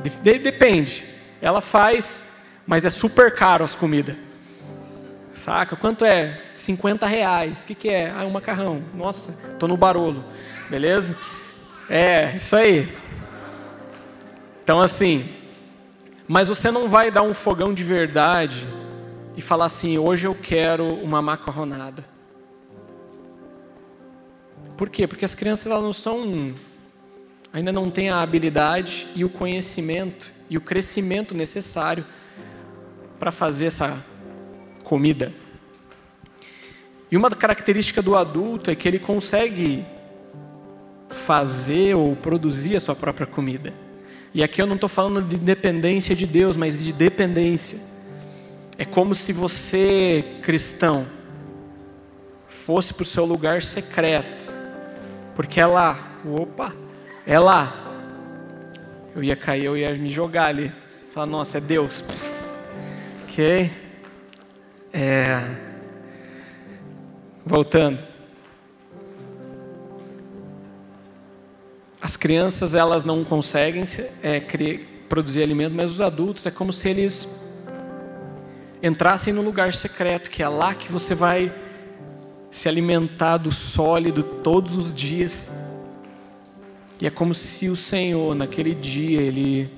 [0.00, 1.04] De depende.
[1.42, 2.22] Ela faz,
[2.64, 4.14] mas é super caro as comidas.
[5.32, 5.74] Saca?
[5.74, 6.40] Quanto é?
[6.54, 7.64] 50 reais.
[7.64, 8.12] O que, que é?
[8.16, 8.80] Ah, um macarrão.
[8.94, 10.24] Nossa, tô no barolo.
[10.70, 11.16] Beleza?
[11.88, 12.96] É, isso aí.
[14.62, 15.34] Então assim,
[16.28, 18.68] mas você não vai dar um fogão de verdade
[19.36, 22.09] e falar assim: hoje eu quero uma macarronada.
[24.80, 25.06] Por quê?
[25.06, 26.54] Porque as crianças elas não são,
[27.52, 32.02] ainda não têm a habilidade e o conhecimento e o crescimento necessário
[33.18, 34.02] para fazer essa
[34.82, 35.34] comida.
[37.10, 39.84] E uma característica do adulto é que ele consegue
[41.10, 43.74] fazer ou produzir a sua própria comida.
[44.32, 47.78] E aqui eu não estou falando de dependência de Deus, mas de dependência.
[48.78, 51.06] É como se você, cristão,
[52.48, 54.58] fosse para o seu lugar secreto
[55.40, 56.70] porque é lá, opa,
[57.26, 57.74] é lá.
[59.16, 60.70] Eu ia cair, eu ia me jogar ali.
[61.14, 62.04] Falar, nossa, é Deus.
[63.22, 63.72] Ok?
[64.92, 65.56] É...
[67.42, 68.04] Voltando.
[72.02, 73.86] As crianças, elas não conseguem
[74.22, 77.26] é, criar, produzir alimento, mas os adultos é como se eles
[78.82, 81.50] entrassem no lugar secreto, que é lá que você vai
[82.50, 85.50] se alimentar do sólido todos os dias.
[87.00, 89.70] E é como se o Senhor, naquele dia, Ele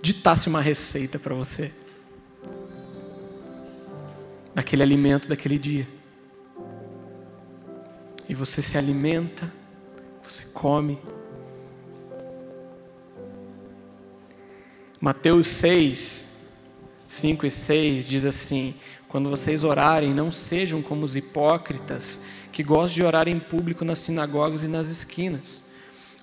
[0.00, 1.72] ditasse uma receita para você.
[4.54, 5.86] Daquele alimento daquele dia.
[8.28, 9.52] E você se alimenta,
[10.22, 10.98] você come.
[15.00, 16.28] Mateus 6,
[17.06, 18.74] 5 e 6 diz assim:
[19.14, 24.00] quando vocês orarem, não sejam como os hipócritas que gostam de orar em público nas
[24.00, 25.62] sinagogas e nas esquinas,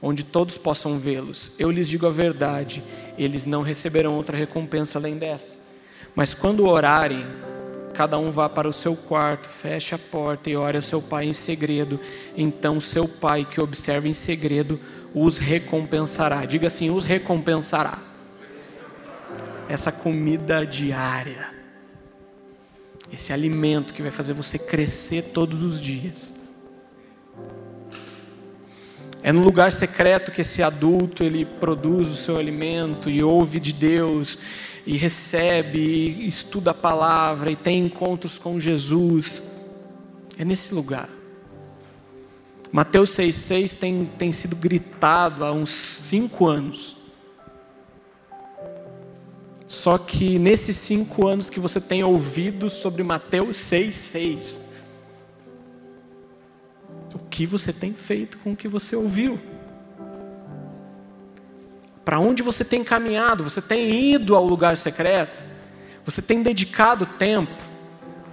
[0.02, 1.54] onde todos possam vê-los.
[1.58, 2.84] Eu lhes digo a verdade,
[3.18, 5.58] eles não receberão outra recompensa além dessa.
[6.14, 7.26] Mas quando orarem,
[7.94, 11.28] cada um vá para o seu quarto, feche a porta e ore ao seu pai
[11.28, 11.98] em segredo.
[12.36, 14.78] Então seu pai que observa em segredo
[15.16, 16.44] os recompensará.
[16.44, 17.98] Diga assim: os recompensará.
[19.70, 21.61] Essa comida diária
[23.12, 26.34] esse alimento que vai fazer você crescer todos os dias.
[29.24, 33.74] É no lugar secreto que esse adulto ele produz o seu alimento e ouve de
[33.74, 34.40] Deus
[34.86, 39.44] e recebe, e estuda a palavra e tem encontros com Jesus.
[40.40, 41.08] É nesse lugar.
[42.72, 46.96] Mateus 6,6 tem, tem sido gritado há uns cinco anos.
[49.72, 54.60] Só que nesses cinco anos que você tem ouvido sobre Mateus 6,6,
[57.16, 59.40] o que você tem feito com o que você ouviu?
[62.04, 63.46] Para onde você tem caminhado?
[63.46, 65.46] Você tem ido ao lugar secreto?
[66.04, 67.64] Você tem dedicado tempo?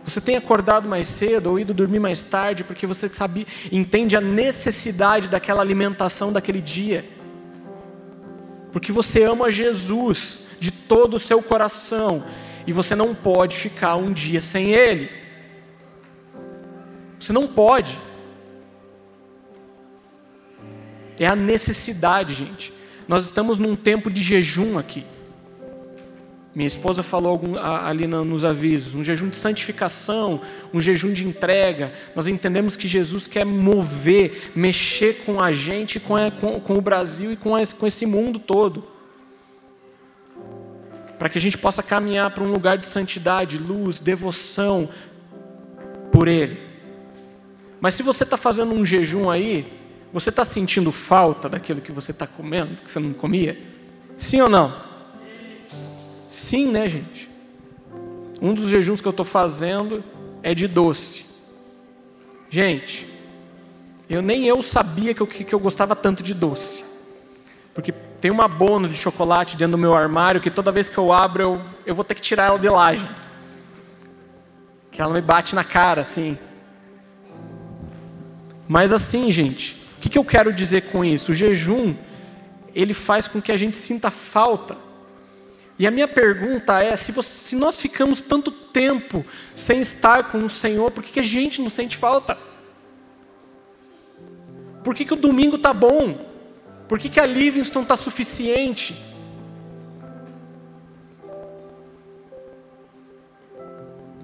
[0.03, 4.20] Você tem acordado mais cedo ou ido dormir mais tarde porque você sabe, entende a
[4.20, 7.05] necessidade daquela alimentação daquele dia?
[8.72, 12.24] Porque você ama Jesus de todo o seu coração
[12.66, 15.11] e você não pode ficar um dia sem Ele.
[17.18, 17.98] Você não pode.
[21.18, 22.72] É a necessidade, gente.
[23.09, 25.04] Nós estamos num tempo de jejum aqui.
[26.54, 27.40] Minha esposa falou
[27.84, 30.40] ali nos avisos, um jejum de santificação,
[30.72, 31.92] um jejum de entrega.
[32.16, 37.54] Nós entendemos que Jesus quer mover, mexer com a gente, com, o Brasil e com,
[37.54, 38.84] a, com esse mundo todo.
[41.18, 44.88] Para que a gente possa caminhar para um lugar de santidade, luz, devoção
[46.11, 46.58] por Ele.
[47.80, 49.70] Mas se você está fazendo um jejum aí,
[50.12, 53.61] você está sentindo falta daquilo que você está comendo, que você não comia?
[54.16, 54.88] Sim ou não?
[56.28, 57.28] Sim, né, gente?
[58.40, 60.04] Um dos jejuns que eu estou fazendo
[60.42, 61.24] é de doce.
[62.50, 63.08] Gente,
[64.08, 66.84] eu nem eu sabia que eu, que eu gostava tanto de doce.
[67.72, 71.12] Porque tem uma bona de chocolate dentro do meu armário que toda vez que eu
[71.12, 73.28] abro eu, eu vou ter que tirar ela de lá, gente.
[74.90, 76.36] Que ela me bate na cara, assim.
[78.66, 81.32] Mas assim, gente, o que, que eu quero dizer com isso?
[81.32, 81.94] O jejum,
[82.74, 84.76] ele faz com que a gente sinta falta.
[85.78, 90.44] E a minha pergunta é: se, você, se nós ficamos tanto tempo sem estar com
[90.44, 92.36] o Senhor, por que, que a gente não sente falta?
[94.82, 96.26] Por que, que o domingo está bom?
[96.88, 98.96] Por que, que a Livingston está suficiente?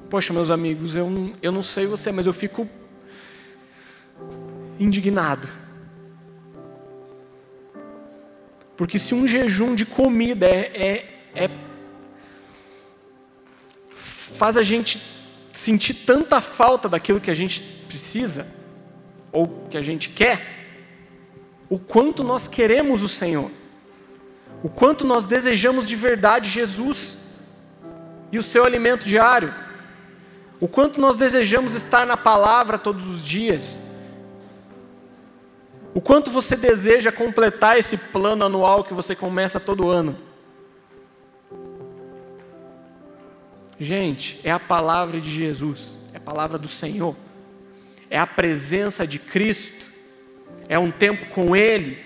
[0.08, 2.68] Poxa, meus amigos, eu não, eu não sei você, mas eu fico
[4.78, 5.48] indignado.
[8.76, 11.50] Porque se um jejum de comida é, é, é,
[13.92, 15.00] faz a gente
[15.52, 18.46] sentir tanta falta daquilo que a gente precisa,
[19.32, 20.54] ou que a gente quer,
[21.68, 23.50] o quanto nós queremos o Senhor,
[24.62, 27.20] o quanto nós desejamos de verdade Jesus
[28.30, 29.54] e o seu alimento diário,
[30.60, 33.80] o quanto nós desejamos estar na palavra todos os dias,
[35.94, 40.18] o quanto você deseja completar esse plano anual que você começa todo ano.
[43.78, 47.16] Gente, é a palavra de Jesus, é a palavra do Senhor,
[48.08, 49.94] é a presença de Cristo
[50.68, 51.98] é um tempo com Ele,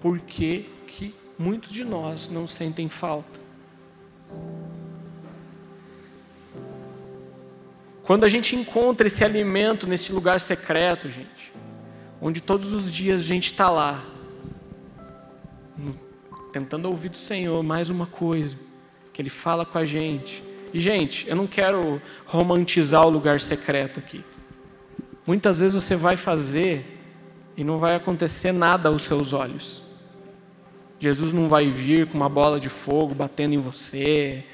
[0.00, 3.40] porque que muitos de nós não sentem falta.
[8.02, 11.52] Quando a gente encontra esse alimento nesse lugar secreto, gente,
[12.20, 14.04] onde todos os dias a gente está lá,
[16.52, 18.58] tentando ouvir do Senhor mais uma coisa,
[19.12, 20.42] que Ele fala com a gente.
[20.74, 24.24] E, gente, eu não quero romantizar o lugar secreto aqui.
[25.24, 27.00] Muitas vezes você vai fazer
[27.56, 29.82] e não vai acontecer nada aos seus olhos.
[30.98, 34.44] Jesus não vai vir com uma bola de fogo batendo em você,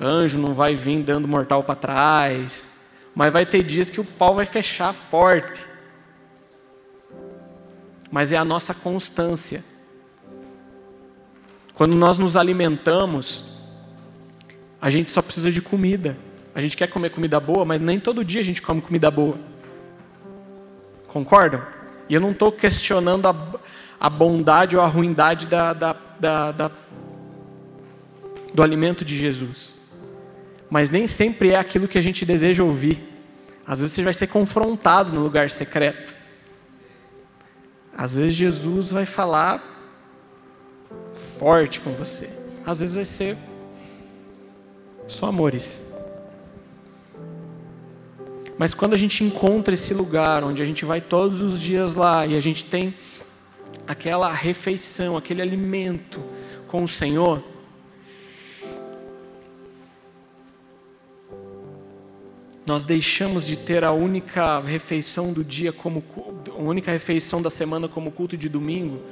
[0.00, 2.68] anjo não vai vir dando mortal para trás,
[3.12, 5.66] mas vai ter dias que o pau vai fechar forte.
[8.12, 9.64] Mas é a nossa constância.
[11.74, 13.53] Quando nós nos alimentamos,
[14.84, 16.14] a gente só precisa de comida.
[16.54, 19.38] A gente quer comer comida boa, mas nem todo dia a gente come comida boa.
[21.08, 21.66] Concordam?
[22.06, 23.34] E eu não estou questionando a,
[23.98, 26.70] a, bondade ou a ruindade da, da, da, da,
[28.52, 29.74] do alimento de Jesus.
[30.68, 33.02] Mas nem sempre é aquilo que a gente deseja ouvir.
[33.66, 36.14] Às vezes você vai ser confrontado no lugar secreto.
[37.96, 39.64] Às vezes Jesus vai falar
[41.38, 42.28] forte com você.
[42.66, 43.38] Às vezes vai ser
[45.06, 45.82] só amores.
[48.56, 52.24] Mas quando a gente encontra esse lugar onde a gente vai todos os dias lá
[52.24, 52.94] e a gente tem
[53.86, 56.22] aquela refeição, aquele alimento
[56.68, 57.42] com o Senhor,
[62.66, 66.02] nós deixamos de ter a única refeição do dia como
[66.48, 69.02] a única refeição da semana como culto de domingo.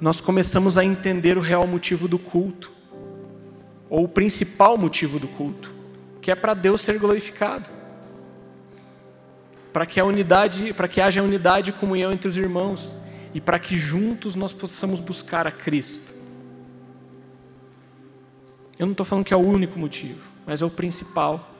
[0.00, 2.77] Nós começamos a entender o real motivo do culto,
[3.88, 5.74] ou o principal motivo do culto,
[6.20, 7.78] que é para Deus ser glorificado
[9.72, 12.96] para que a unidade, para que haja unidade e comunhão entre os irmãos
[13.32, 16.14] e para que juntos nós possamos buscar a Cristo.
[18.76, 21.54] Eu não estou falando que é o único motivo, mas é o principal.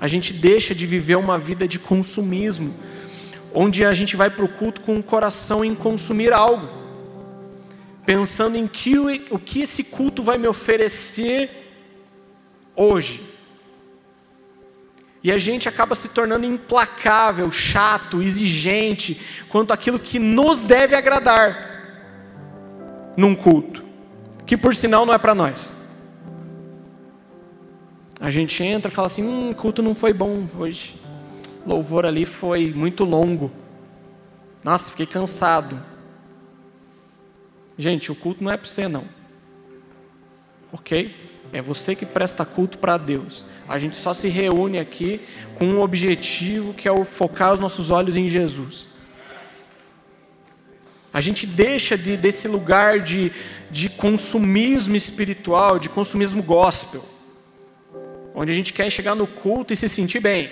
[0.00, 2.74] A gente deixa de viver uma vida de consumismo,
[3.52, 6.68] onde a gente vai para o culto com o coração em consumir algo,
[8.04, 11.62] pensando em que, o que esse culto vai me oferecer
[12.76, 13.32] hoje.
[15.22, 21.70] E a gente acaba se tornando implacável, chato, exigente quanto àquilo que nos deve agradar
[23.16, 23.84] num culto,
[24.44, 25.72] que por sinal não é para nós.
[28.18, 31.00] A gente entra e fala assim: hum, culto não foi bom hoje.
[31.64, 33.52] O louvor ali foi muito longo.
[34.64, 35.91] Nossa, fiquei cansado.
[37.76, 39.04] Gente, o culto não é para você, não.
[40.72, 41.14] Ok?
[41.52, 43.46] É você que presta culto para Deus.
[43.68, 45.20] A gente só se reúne aqui
[45.56, 48.88] com um objetivo que é o focar os nossos olhos em Jesus.
[51.12, 53.30] A gente deixa de, desse lugar de,
[53.70, 57.04] de consumismo espiritual, de consumismo gospel,
[58.34, 60.50] onde a gente quer chegar no culto e se sentir bem,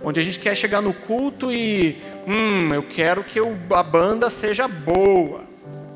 [0.00, 4.68] onde a gente quer chegar no culto e, hum, eu quero que a banda seja
[4.68, 5.47] boa.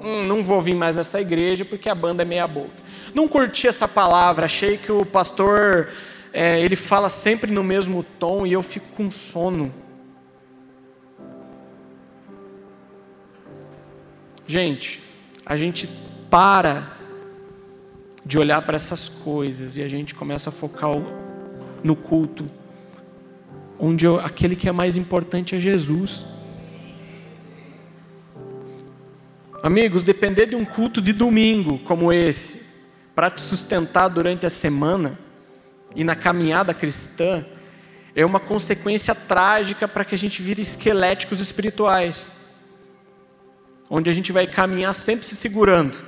[0.02, 2.82] Hum, não vou vir mais nessa igreja porque a banda é meia boca.
[3.14, 5.88] Não curti essa palavra, achei que o pastor
[6.32, 9.72] é, ele fala sempre no mesmo tom e eu fico com sono.
[14.46, 15.00] Gente,
[15.46, 15.88] a gente
[16.28, 16.96] para
[18.24, 20.90] de olhar para essas coisas e a gente começa a focar
[21.82, 22.50] no culto,
[23.78, 26.24] onde aquele que é mais importante é Jesus.
[29.62, 32.62] Amigos, depender de um culto de domingo como esse,
[33.14, 35.18] para te sustentar durante a semana
[35.94, 37.44] e na caminhada cristã,
[38.14, 42.32] é uma consequência trágica para que a gente vire esqueléticos espirituais
[43.94, 45.98] onde a gente vai caminhar sempre se segurando.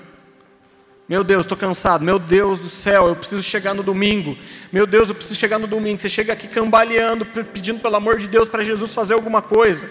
[1.06, 2.02] Meu Deus, estou cansado.
[2.02, 4.38] Meu Deus do céu, eu preciso chegar no domingo.
[4.72, 5.98] Meu Deus, eu preciso chegar no domingo.
[5.98, 9.86] Você chega aqui cambaleando, pedindo pelo amor de Deus para Jesus fazer alguma coisa.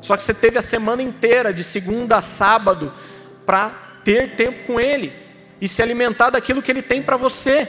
[0.00, 2.92] Só que você teve a semana inteira, de segunda a sábado,
[3.44, 3.70] para
[4.04, 5.12] ter tempo com Ele
[5.60, 7.68] e se alimentar daquilo que Ele tem para você.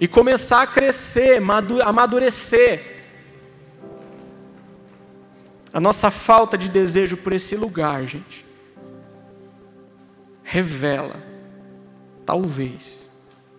[0.00, 1.42] E começar a crescer,
[1.84, 2.96] amadurecer
[5.76, 8.46] a nossa falta de desejo por esse lugar, gente,
[10.42, 11.16] revela,
[12.24, 13.10] talvez,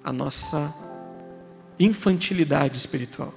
[0.04, 0.74] a nossa
[1.80, 3.32] infantilidade espiritual.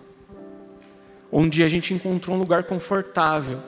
[1.33, 3.61] Onde a gente encontrou um lugar confortável,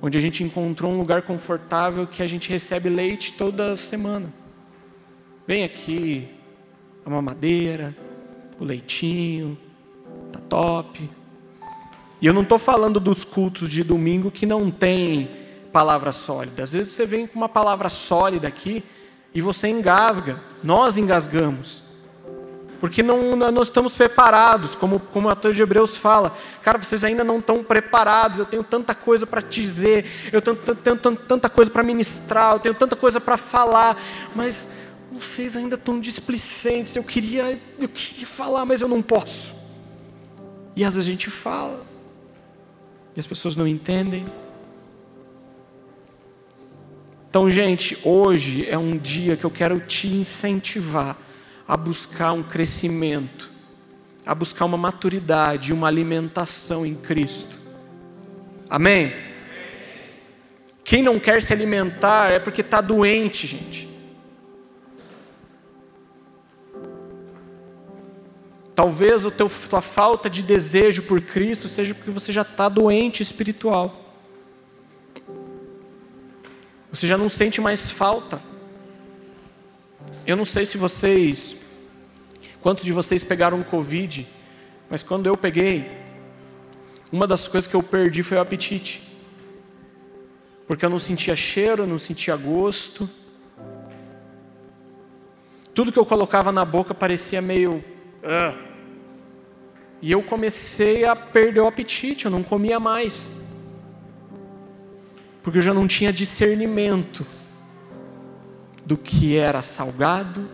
[0.00, 4.32] onde a gente encontrou um lugar confortável que a gente recebe leite toda semana.
[5.46, 6.28] Vem aqui,
[7.04, 7.96] a mamadeira,
[8.58, 9.58] o leitinho,
[10.32, 11.10] tá top.
[12.20, 15.30] E eu não estou falando dos cultos de domingo que não tem
[15.72, 16.62] palavra sólida.
[16.62, 18.84] Às vezes você vem com uma palavra sólida aqui
[19.34, 20.40] e você engasga.
[20.62, 21.89] Nós engasgamos.
[22.80, 26.34] Porque não, não estamos preparados, como, como o ator de Hebreus fala.
[26.62, 28.38] Cara, vocês ainda não estão preparados.
[28.38, 32.54] Eu tenho tanta coisa para te dizer, eu tenho, tenho, tenho tanta coisa para ministrar,
[32.54, 34.00] eu tenho tanta coisa para falar,
[34.34, 34.66] mas
[35.12, 36.96] vocês ainda estão displicentes.
[36.96, 39.54] Eu queria, eu queria falar, mas eu não posso.
[40.74, 41.84] E às vezes a gente fala,
[43.14, 44.24] e as pessoas não entendem.
[47.28, 51.16] Então, gente, hoje é um dia que eu quero te incentivar
[51.70, 53.48] a buscar um crescimento,
[54.26, 57.56] a buscar uma maturidade, uma alimentação em Cristo.
[58.68, 59.14] Amém?
[60.82, 63.88] Quem não quer se alimentar é porque está doente, gente.
[68.74, 74.16] Talvez a tua falta de desejo por Cristo seja porque você já está doente espiritual.
[76.90, 78.49] Você já não sente mais falta.
[80.26, 81.56] Eu não sei se vocês,
[82.60, 84.26] quantos de vocês pegaram Covid,
[84.88, 85.90] mas quando eu peguei,
[87.10, 89.02] uma das coisas que eu perdi foi o apetite.
[90.66, 93.08] Porque eu não sentia cheiro, eu não sentia gosto.
[95.74, 97.82] Tudo que eu colocava na boca parecia meio.
[98.22, 98.56] Uh,
[100.02, 103.32] e eu comecei a perder o apetite, eu não comia mais.
[105.42, 107.26] Porque eu já não tinha discernimento
[108.90, 110.50] do que era salgado,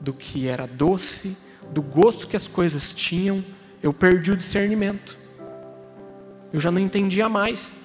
[0.00, 1.36] do que era doce,
[1.72, 3.44] do gosto que as coisas tinham,
[3.82, 5.18] eu perdi o discernimento.
[6.52, 7.76] Eu já não entendia mais.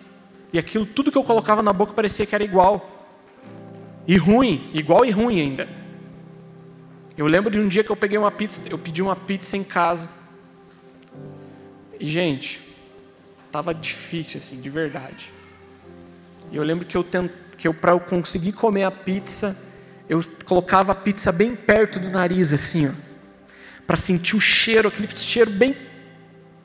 [0.53, 3.09] E aquilo, tudo que eu colocava na boca parecia que era igual.
[4.07, 5.67] E ruim, igual e ruim ainda.
[7.17, 9.63] Eu lembro de um dia que eu peguei uma pizza, eu pedi uma pizza em
[9.63, 10.07] casa.
[11.99, 12.61] E, gente,
[13.51, 15.33] tava difícil, assim, de verdade.
[16.51, 17.31] E eu lembro que eu, tent...
[17.57, 19.57] que eu para eu conseguir comer a pizza,
[20.09, 22.91] eu colocava a pizza bem perto do nariz, assim, ó,
[23.85, 25.77] para sentir o cheiro, aquele cheiro bem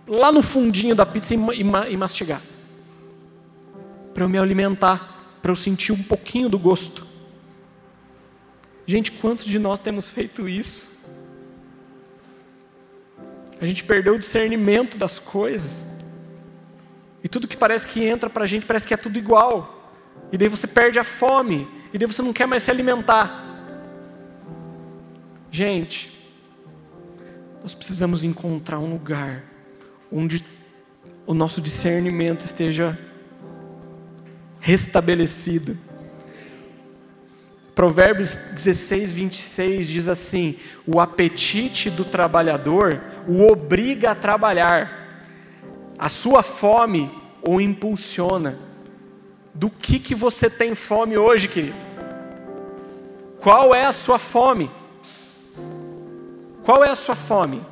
[0.09, 2.41] lá no fundinho da pizza e, e, e mastigar.
[4.15, 7.07] Para eu me alimentar, para eu sentir um pouquinho do gosto.
[8.87, 10.89] Gente, quantos de nós temos feito isso?
[13.61, 15.87] A gente perdeu o discernimento das coisas.
[17.23, 19.91] E tudo que parece que entra para a gente parece que é tudo igual.
[20.31, 21.67] E daí você perde a fome.
[21.95, 23.45] E daí você não quer mais se alimentar.
[25.49, 26.11] Gente,
[27.63, 29.45] nós precisamos encontrar um lugar
[30.11, 30.45] onde
[31.25, 32.99] o nosso discernimento esteja
[34.59, 35.79] restabelecido.
[37.77, 45.23] Provérbios 16, 26 diz assim: O apetite do trabalhador o obriga a trabalhar,
[45.97, 47.09] a sua fome
[47.41, 48.74] o impulsiona.
[49.55, 51.87] Do que, que você tem fome hoje, querido?
[53.39, 54.71] Qual é a sua fome?
[56.65, 57.65] Qual é a sua fome?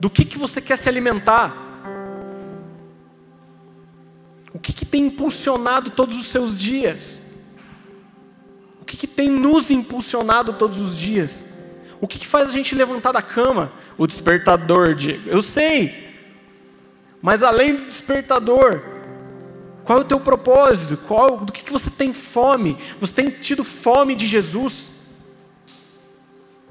[0.00, 1.54] Do que, que você quer se alimentar?
[4.52, 7.22] O que, que tem impulsionado todos os seus dias?
[8.80, 11.44] O que, que tem nos impulsionado todos os dias?
[12.00, 13.70] O que, que faz a gente levantar da cama?
[13.96, 15.28] O despertador, Diego.
[15.28, 16.06] Eu sei.
[17.22, 18.95] Mas além do despertador,
[19.86, 21.00] qual é o teu propósito?
[21.06, 22.76] Qual, do que, que você tem fome?
[22.98, 24.90] Você tem tido fome de Jesus?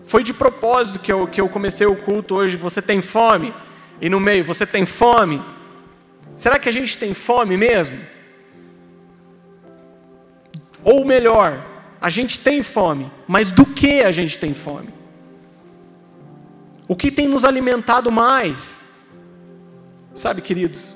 [0.04, 2.58] Foi de propósito que eu, que eu comecei o culto hoje.
[2.58, 3.54] Você tem fome?
[4.02, 5.42] E no meio, você tem fome?
[6.36, 7.98] Será que a gente tem fome mesmo?
[10.84, 11.66] Ou melhor,
[12.02, 14.94] a gente tem fome, mas do que a gente tem fome?
[16.86, 18.84] O que tem nos alimentado mais?
[20.14, 20.95] Sabe, queridos,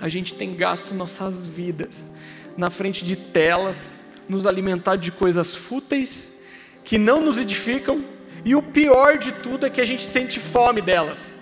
[0.00, 2.10] a gente tem gasto nossas vidas
[2.56, 6.32] na frente de telas, nos alimentar de coisas fúteis
[6.82, 8.04] que não nos edificam,
[8.44, 11.38] e o pior de tudo é que a gente sente fome delas.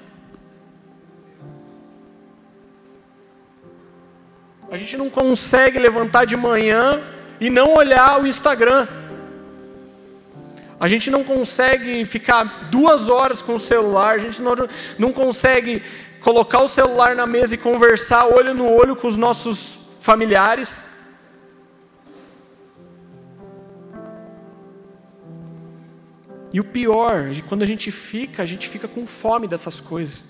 [4.70, 7.00] A gente não consegue levantar de manhã
[7.40, 8.86] e não olhar o Instagram.
[10.80, 14.54] A gente não consegue ficar duas horas com o celular, a gente não,
[14.98, 15.82] não consegue
[16.28, 20.86] colocar o celular na mesa e conversar olho no olho com os nossos familiares.
[26.52, 30.26] E o pior, quando a gente fica, a gente fica com fome dessas coisas.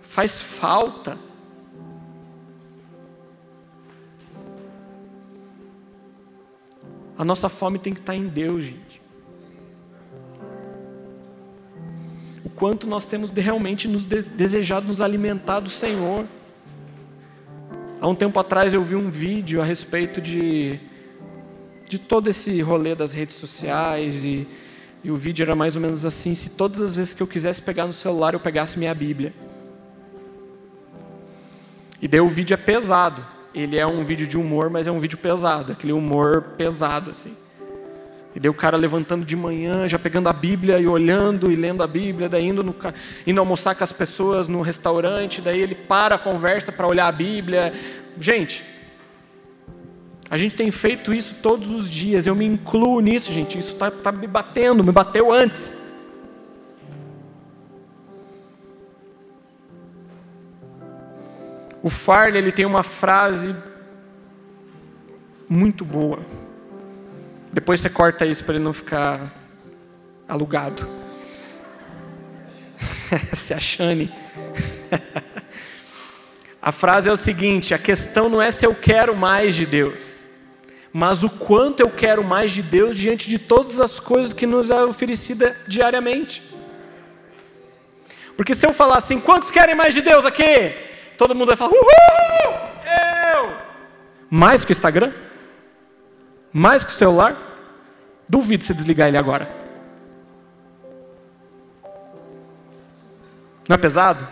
[0.00, 1.18] Faz falta.
[7.18, 8.91] A nossa fome tem que estar em Deus, gente.
[12.62, 16.24] Quanto nós temos realmente nos desejado nos alimentar do Senhor.
[18.00, 20.78] Há um tempo atrás eu vi um vídeo a respeito de
[21.88, 24.46] de todo esse rolê das redes sociais e,
[25.02, 27.60] e o vídeo era mais ou menos assim: se todas as vezes que eu quisesse
[27.60, 29.34] pegar no celular eu pegasse minha Bíblia.
[32.00, 33.26] E daí o vídeo é pesado.
[33.52, 37.34] Ele é um vídeo de humor, mas é um vídeo pesado, aquele humor pesado assim.
[38.34, 41.82] E daí o cara levantando de manhã, já pegando a Bíblia e olhando e lendo
[41.82, 42.74] a Bíblia, daí indo, no,
[43.26, 47.12] indo almoçar com as pessoas no restaurante, daí ele para a conversa para olhar a
[47.12, 47.72] Bíblia.
[48.18, 48.64] Gente,
[50.30, 53.58] a gente tem feito isso todos os dias, eu me incluo nisso, gente.
[53.58, 55.76] Isso está tá me batendo, me bateu antes.
[61.82, 63.54] O Farley ele tem uma frase
[65.48, 66.20] muito boa.
[67.52, 69.32] Depois você corta isso para ele não ficar
[70.26, 70.88] alugado.
[73.34, 74.12] Se achane.
[76.60, 80.22] A frase é o seguinte: a questão não é se eu quero mais de Deus
[80.92, 84.68] mas o quanto eu quero mais de Deus diante de todas as coisas que nos
[84.68, 86.42] é oferecida diariamente.
[88.36, 90.74] Porque se eu falar assim, quantos querem mais de Deus aqui?
[91.16, 92.58] Todo mundo vai falar, uhul,
[93.34, 93.56] eu.
[94.28, 95.12] Mais que o Instagram?
[96.52, 97.36] Mais que o celular?
[98.28, 99.48] Duvido você desligar ele agora.
[103.68, 104.26] Não é pesado?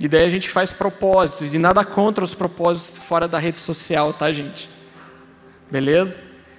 [0.00, 4.12] E daí a gente faz propósitos, e nada contra os propósitos fora da rede social,
[4.12, 4.70] tá, gente?
[5.68, 6.18] Beleza?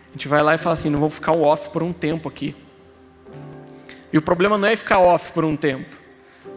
[0.10, 2.56] A gente vai lá e fala assim: não vou ficar off por um tempo aqui.
[4.12, 5.96] E o problema não é ficar off por um tempo.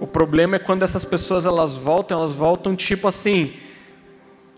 [0.01, 3.55] O problema é quando essas pessoas elas voltam, elas voltam tipo assim,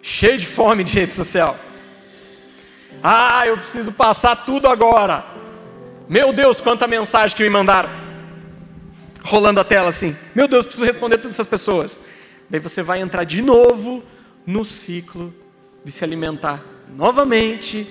[0.04, 1.58] cheio de fome de rede social.
[3.02, 5.24] Ah, eu preciso passar tudo agora.
[6.06, 7.88] Meu Deus, quanta mensagem que me mandaram.
[9.22, 10.14] Rolando a tela assim.
[10.34, 12.02] Meu Deus, preciso responder todas essas pessoas.
[12.50, 14.04] Daí você vai entrar de novo
[14.46, 15.34] no ciclo
[15.82, 16.62] de se alimentar
[16.94, 17.88] novamente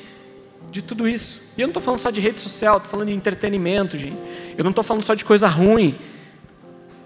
[0.69, 1.41] de tudo isso.
[1.57, 4.17] E eu não estou falando só de rede social, estou falando de entretenimento, gente.
[4.55, 5.97] Eu não estou falando só de coisa ruim.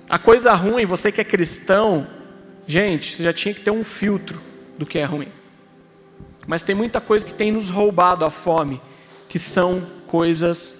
[0.09, 2.05] A coisa ruim, você que é cristão,
[2.67, 4.46] gente, você já tinha que ter um filtro
[4.77, 5.31] do que é ruim.
[6.45, 8.81] Mas tem muita coisa que tem nos roubado a fome,
[9.27, 10.77] que são coisas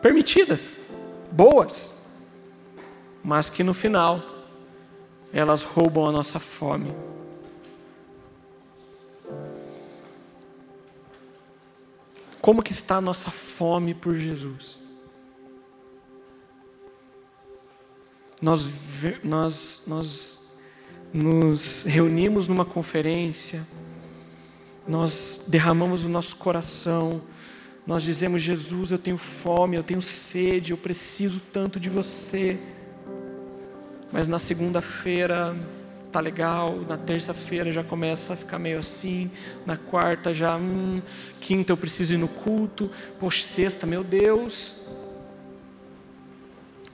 [0.00, 0.74] permitidas,
[1.30, 1.94] boas,
[3.22, 4.22] mas que no final
[5.32, 6.94] elas roubam a nossa fome.
[12.40, 14.80] Como que está a nossa fome por Jesus?
[18.40, 18.68] Nós,
[19.22, 20.41] nós, nós
[21.12, 23.66] nos reunimos numa conferência,
[24.86, 27.20] nós derramamos o nosso coração,
[27.86, 32.58] nós dizemos: Jesus, eu tenho fome, eu tenho sede, eu preciso tanto de você
[34.12, 35.56] mas na segunda-feira
[36.12, 39.30] tá legal, na terça-feira já começa a ficar meio assim,
[39.64, 41.00] na quarta já, hum,
[41.40, 44.76] quinta eu preciso ir no culto, poxa, sexta, meu Deus.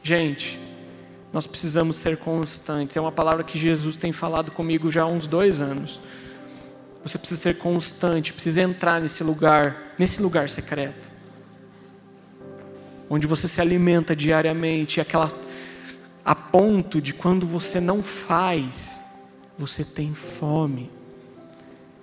[0.01, 0.61] Gente,
[1.33, 2.97] nós precisamos ser constantes.
[2.97, 6.01] É uma palavra que Jesus tem falado comigo já há uns dois anos.
[7.03, 11.11] Você precisa ser constante, precisa entrar nesse lugar, nesse lugar secreto,
[13.09, 15.31] onde você se alimenta diariamente, aquela
[16.25, 19.03] a ponto de quando você não faz,
[19.57, 20.91] você tem fome.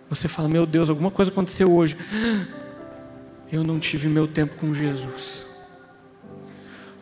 [0.09, 1.95] Você fala: Meu Deus, alguma coisa aconteceu hoje.
[3.51, 5.54] Eu não tive meu tempo com Jesus.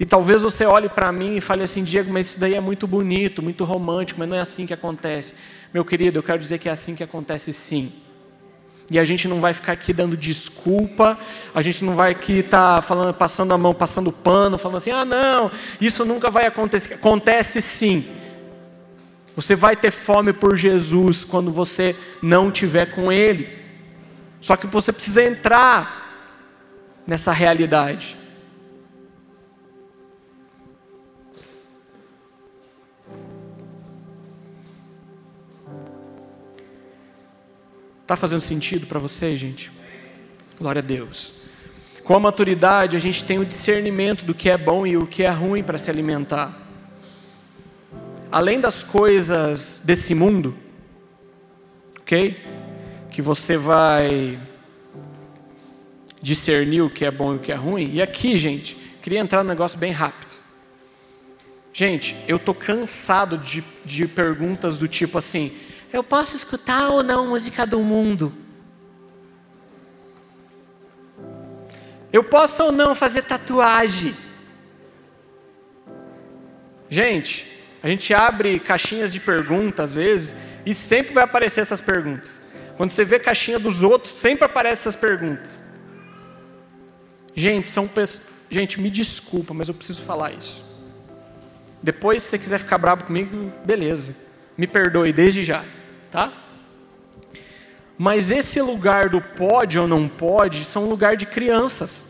[0.03, 2.85] E talvez você olhe para mim e fale assim, Diego, mas isso daí é muito
[2.85, 5.33] bonito, muito romântico, mas não é assim que acontece.
[5.73, 7.89] Meu querido, eu quero dizer que é assim que acontece sim.
[8.91, 11.17] E a gente não vai ficar aqui dando desculpa,
[11.55, 14.91] a gente não vai aqui estar tá falando, passando a mão, passando pano, falando assim,
[14.91, 15.49] ah não,
[15.79, 16.95] isso nunca vai acontecer.
[16.95, 18.05] Acontece sim.
[19.37, 23.47] Você vai ter fome por Jesus quando você não tiver com Ele.
[24.41, 26.27] Só que você precisa entrar
[27.07, 28.17] nessa realidade.
[38.03, 39.71] Está fazendo sentido para você, gente?
[40.59, 41.33] Glória a Deus.
[42.03, 45.23] Com a maturidade, a gente tem o discernimento do que é bom e o que
[45.23, 46.53] é ruim para se alimentar.
[48.29, 50.53] Além das coisas desse mundo,
[52.01, 52.43] ok?
[53.09, 54.37] Que você vai
[56.21, 57.89] discernir o que é bom e o que é ruim.
[57.93, 60.33] E aqui, gente, queria entrar num negócio bem rápido.
[61.71, 65.53] Gente, eu tô cansado de, de perguntas do tipo assim:
[65.93, 68.33] eu posso escutar ou não música do mundo?
[72.11, 74.15] Eu posso ou não fazer tatuagem?
[76.89, 77.45] Gente,
[77.81, 80.35] a gente abre caixinhas de perguntas às vezes
[80.65, 82.41] e sempre vai aparecer essas perguntas.
[82.75, 85.63] Quando você vê caixinha dos outros, sempre aparecem essas perguntas.
[87.35, 88.27] Gente, são pessoas.
[88.49, 90.63] Gente, me desculpa, mas eu preciso falar isso.
[91.81, 94.15] Depois, se você quiser ficar bravo comigo, beleza.
[94.57, 95.63] Me perdoe desde já
[96.13, 96.31] tá?
[97.97, 102.05] Mas esse lugar do pode ou não pode são lugar de crianças.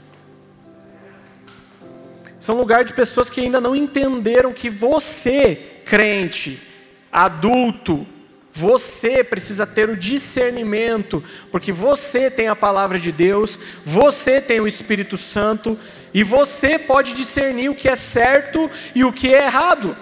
[2.37, 6.61] São lugar de pessoas que ainda não entenderam que você, crente,
[7.09, 8.05] adulto,
[8.51, 14.67] você precisa ter o discernimento, porque você tem a palavra de Deus, você tem o
[14.67, 15.79] Espírito Santo,
[16.13, 19.95] e você pode discernir o que é certo e o que é errado.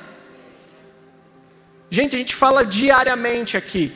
[1.94, 3.92] Gente, a gente fala diariamente aqui.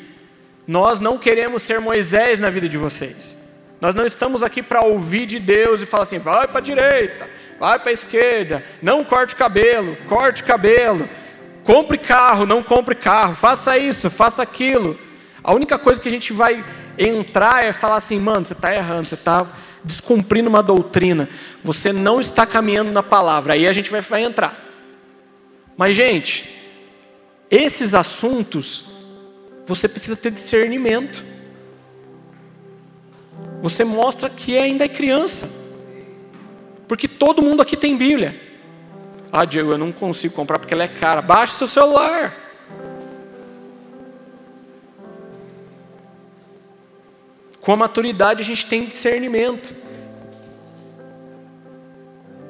[0.67, 3.37] Nós não queremos ser Moisés na vida de vocês.
[3.79, 7.29] Nós não estamos aqui para ouvir de Deus e falar assim: vai para a direita,
[7.57, 11.07] vai para a esquerda, não corte cabelo, corte cabelo,
[11.63, 14.99] compre carro, não compre carro, faça isso, faça aquilo.
[15.41, 16.65] A única coisa que a gente vai
[16.97, 19.47] entrar é falar assim: mano, você está errando, você está
[19.85, 21.29] descumprindo uma doutrina,
[21.63, 23.53] você não está caminhando na palavra.
[23.53, 24.59] Aí a gente vai, vai entrar.
[25.77, 26.64] Mas, gente,
[27.55, 28.85] esses assuntos,
[29.65, 31.23] você precisa ter discernimento.
[33.61, 35.49] Você mostra que ainda é criança.
[36.87, 38.39] Porque todo mundo aqui tem Bíblia.
[39.31, 41.21] Ah, Diego, eu não consigo comprar porque ela é cara.
[41.21, 42.35] Baixe seu celular.
[47.61, 49.75] Com a maturidade a gente tem discernimento.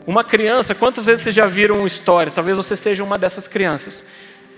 [0.06, 2.32] Uma criança, quantas vezes vocês já viram história?
[2.32, 4.04] Talvez você seja uma dessas crianças.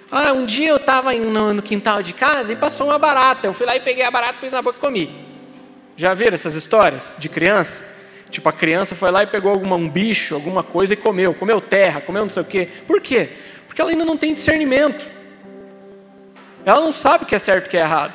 [0.09, 3.47] Ah, um dia eu estava no, no, quintal de casa e passou uma barata.
[3.47, 5.27] Eu fui lá e peguei a barata, pus na boca e comi.
[5.97, 7.83] Já viram essas histórias de criança?
[8.29, 11.33] Tipo, a criança foi lá e pegou alguma, um bicho, alguma coisa e comeu.
[11.33, 12.69] Comeu terra, comeu não sei o quê.
[12.85, 13.29] Por quê?
[13.67, 15.09] Porque ela ainda não tem discernimento.
[16.65, 18.13] Ela não sabe o que é certo e o que é errado.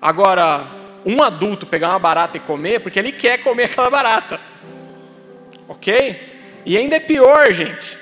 [0.00, 0.66] Agora,
[1.04, 4.40] um adulto pegar uma barata e comer, porque ele quer comer aquela barata.
[5.68, 6.60] Ok?
[6.64, 8.01] E ainda é pior, gente.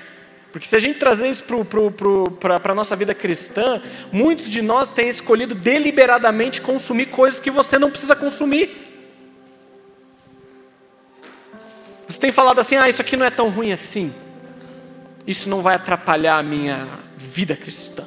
[0.53, 3.81] Porque se a gente trazer isso para a nossa vida cristã,
[4.11, 8.89] muitos de nós têm escolhido deliberadamente consumir coisas que você não precisa consumir.
[12.07, 14.13] Você tem falado assim, ah, isso aqui não é tão ruim assim.
[15.25, 18.05] Isso não vai atrapalhar a minha vida cristã.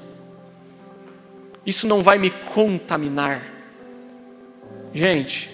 [1.65, 3.41] Isso não vai me contaminar.
[4.93, 5.49] Gente,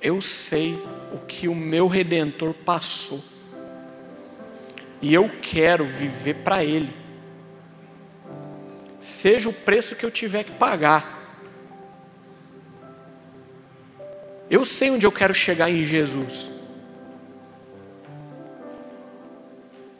[0.00, 3.22] eu sei o que o meu redentor passou
[5.00, 6.92] e eu quero viver para Ele.
[9.00, 11.16] Seja o preço que eu tiver que pagar.
[14.48, 16.50] Eu sei onde eu quero chegar em Jesus.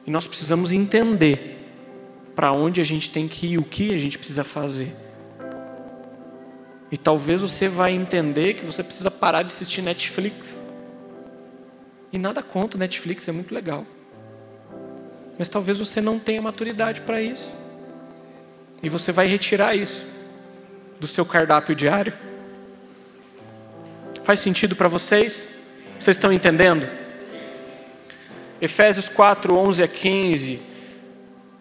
[0.07, 1.57] E nós precisamos entender
[2.34, 4.94] para onde a gente tem que ir, o que a gente precisa fazer.
[6.90, 10.62] E talvez você vai entender que você precisa parar de assistir Netflix.
[12.12, 13.84] E nada contra Netflix, é muito legal.
[15.39, 17.51] Mas talvez você não tenha maturidade para isso.
[18.82, 20.05] E você vai retirar isso
[20.99, 22.12] do seu cardápio diário.
[24.22, 25.49] Faz sentido para vocês?
[25.99, 26.89] Vocês estão entendendo?
[28.61, 30.61] Efésios 4, 11 a 15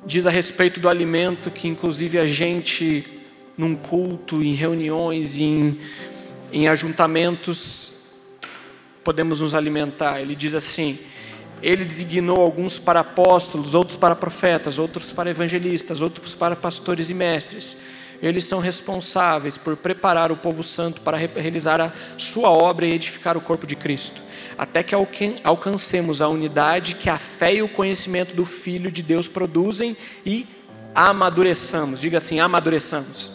[0.06, 3.06] diz a respeito do alimento que, inclusive, a gente,
[3.58, 5.80] num culto, em reuniões, em,
[6.52, 7.94] em ajuntamentos,
[9.04, 10.22] podemos nos alimentar.
[10.22, 11.00] Ele diz assim:
[11.62, 17.14] Ele designou alguns para apóstolos, outros para profetas, outros para evangelistas, outros para pastores e
[17.14, 17.78] mestres.
[18.22, 23.38] Eles são responsáveis por preparar o povo santo para realizar a sua obra e edificar
[23.38, 24.22] o corpo de Cristo
[24.58, 24.96] até que
[25.44, 29.96] alcancemos a unidade que a fé e o conhecimento do Filho de Deus produzem
[30.26, 30.48] e
[30.94, 32.00] amadureçamos.
[32.00, 33.32] Diga assim: amadureçamos.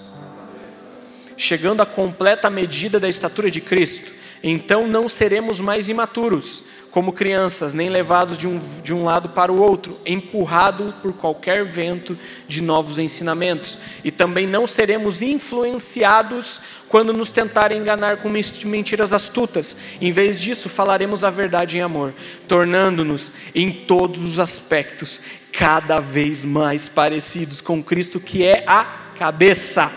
[1.36, 4.12] Chegando à completa medida da estatura de Cristo,
[4.42, 9.52] então não seremos mais imaturos, como crianças, nem levados de um, de um lado para
[9.52, 12.18] o outro, empurrado por qualquer vento
[12.48, 13.78] de novos ensinamentos.
[14.02, 18.28] E também não seremos influenciados quando nos tentarem enganar com
[18.64, 19.76] mentiras astutas.
[20.00, 22.12] Em vez disso, falaremos a verdade em amor,
[22.48, 25.22] tornando-nos, em todos os aspectos,
[25.52, 28.84] cada vez mais parecidos com Cristo, que é a
[29.16, 29.92] cabeça.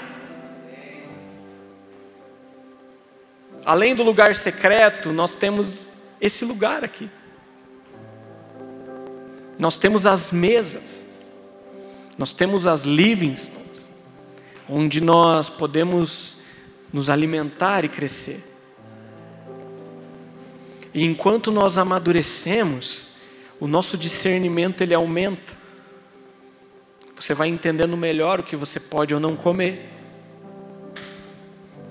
[3.66, 5.93] Além do lugar secreto, nós temos
[6.24, 7.10] esse lugar aqui.
[9.60, 11.06] Nós temos as mesas,
[12.18, 13.90] nós temos as livingstones,
[14.70, 16.38] onde nós podemos
[16.94, 18.42] nos alimentar e crescer.
[20.94, 23.10] E enquanto nós amadurecemos,
[23.60, 25.52] o nosso discernimento ele aumenta.
[27.18, 29.90] Você vai entendendo melhor o que você pode ou não comer.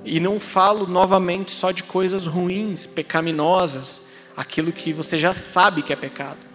[0.07, 5.93] E não falo novamente só de coisas ruins, pecaminosas, aquilo que você já sabe que
[5.93, 6.53] é pecado.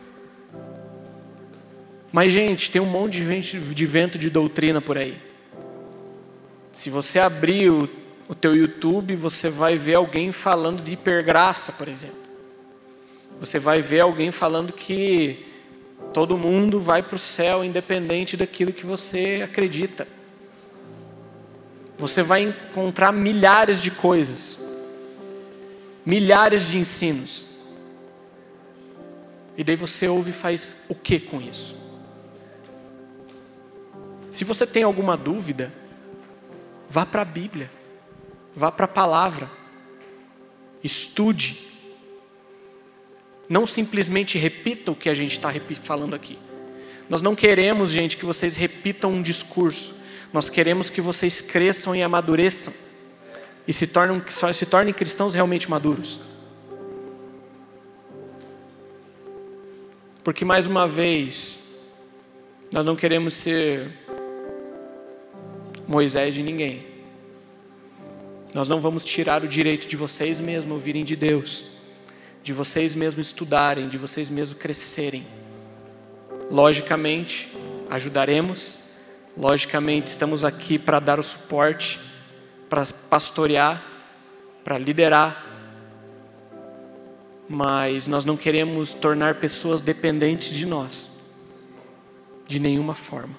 [2.12, 5.22] Mas, gente, tem um monte de vento de, doutrina por aí.
[6.72, 7.90] Se você abrir o,
[8.28, 12.18] o teu YouTube, você vai ver alguém falando de hipergraça, por exemplo.
[13.40, 15.46] Você vai ver alguém falando que
[16.14, 20.08] todo mundo vai para o céu independente daquilo que você acredita.
[21.98, 24.58] Você vai encontrar milhares de coisas,
[26.06, 27.48] milhares de ensinos.
[29.58, 31.76] E daí você ouve e faz o que com isso?
[34.30, 35.74] Se você tem alguma dúvida,
[36.88, 37.72] vá para a Bíblia,
[38.56, 39.50] vá para a palavra,
[40.84, 41.66] estude.
[43.50, 45.52] Não simplesmente repita o que a gente está
[45.82, 46.38] falando aqui.
[47.10, 49.96] Nós não queremos, gente, que vocês repitam um discurso.
[50.32, 52.74] Nós queremos que vocês cresçam e amadureçam
[53.68, 54.22] e se tornem,
[54.54, 56.20] se tornem cristãos realmente maduros.
[60.28, 61.58] Porque, mais uma vez,
[62.70, 63.90] nós não queremos ser
[65.88, 66.86] Moisés de ninguém.
[68.54, 71.64] Nós não vamos tirar o direito de vocês mesmos ouvirem de Deus,
[72.44, 75.26] de vocês mesmos estudarem, de vocês mesmos crescerem.
[76.52, 77.48] Logicamente,
[77.90, 78.82] ajudaremos,
[79.38, 82.02] logicamente, estamos aqui para dar o suporte,
[82.68, 83.82] para pastorear,
[84.62, 85.47] para liderar,
[87.50, 91.12] mas nós não queremos tornar pessoas dependentes de nós,
[92.48, 93.36] de nenhuma forma.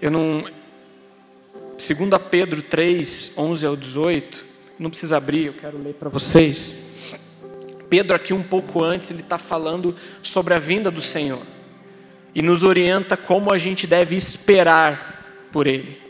[0.00, 0.44] Eu não.
[1.76, 1.88] 2
[2.30, 4.46] Pedro 3, 11 ao 18,
[4.78, 6.74] não precisa abrir, eu quero ler para vocês.
[7.88, 11.42] Pedro, aqui um pouco antes, ele está falando sobre a vinda do Senhor
[12.34, 16.01] e nos orienta como a gente deve esperar por Ele.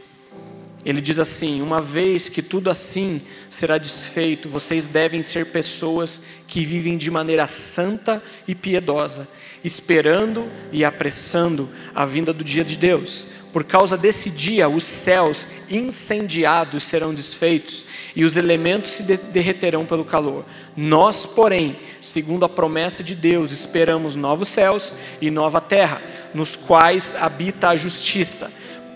[0.84, 6.64] Ele diz assim: Uma vez que tudo assim será desfeito, vocês devem ser pessoas que
[6.64, 9.28] vivem de maneira santa e piedosa,
[9.62, 13.28] esperando e apressando a vinda do dia de Deus.
[13.52, 17.84] Por causa desse dia, os céus incendiados serão desfeitos
[18.16, 20.46] e os elementos se derreterão pelo calor.
[20.74, 26.00] Nós, porém, segundo a promessa de Deus, esperamos novos céus e nova terra,
[26.32, 28.50] nos quais habita a justiça.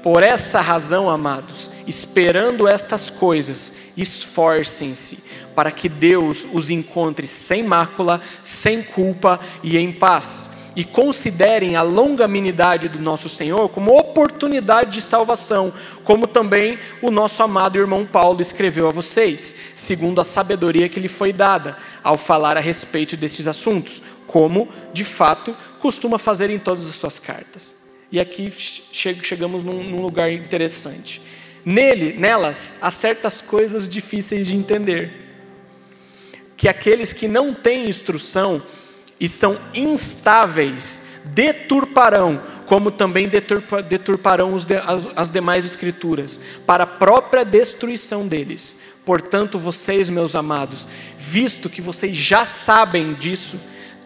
[0.07, 5.19] Por essa razão, amados, esperando estas coisas, esforcem-se
[5.53, 10.49] para que Deus os encontre sem mácula, sem culpa e em paz.
[10.77, 15.73] e considerem a longanimidade do nosso Senhor como oportunidade de salvação,
[16.05, 21.09] como também o nosso amado irmão Paulo escreveu a vocês, segundo a sabedoria que lhe
[21.09, 26.87] foi dada, ao falar a respeito destes assuntos, como, de fato, costuma fazer em todas
[26.87, 27.76] as suas cartas.
[28.11, 31.21] E aqui chegamos num lugar interessante.
[31.65, 35.13] Nele, nelas, há certas coisas difíceis de entender.
[36.57, 38.63] Que aqueles que não têm instrução
[39.19, 46.87] e são instáveis, deturparão, como também deturpa, deturparão de, as, as demais escrituras, para a
[46.87, 48.77] própria destruição deles.
[49.05, 50.89] Portanto, vocês, meus amados,
[51.19, 53.59] visto que vocês já sabem disso,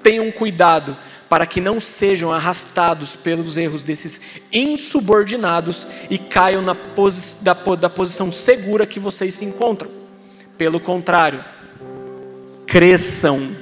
[0.03, 0.96] tenham cuidado
[1.31, 4.20] para que não sejam arrastados pelos erros desses
[4.53, 9.91] insubordinados e caiam na posi da, da posição segura que vocês se encontram.
[10.59, 11.43] Pelo contrário,
[12.66, 13.57] cresçam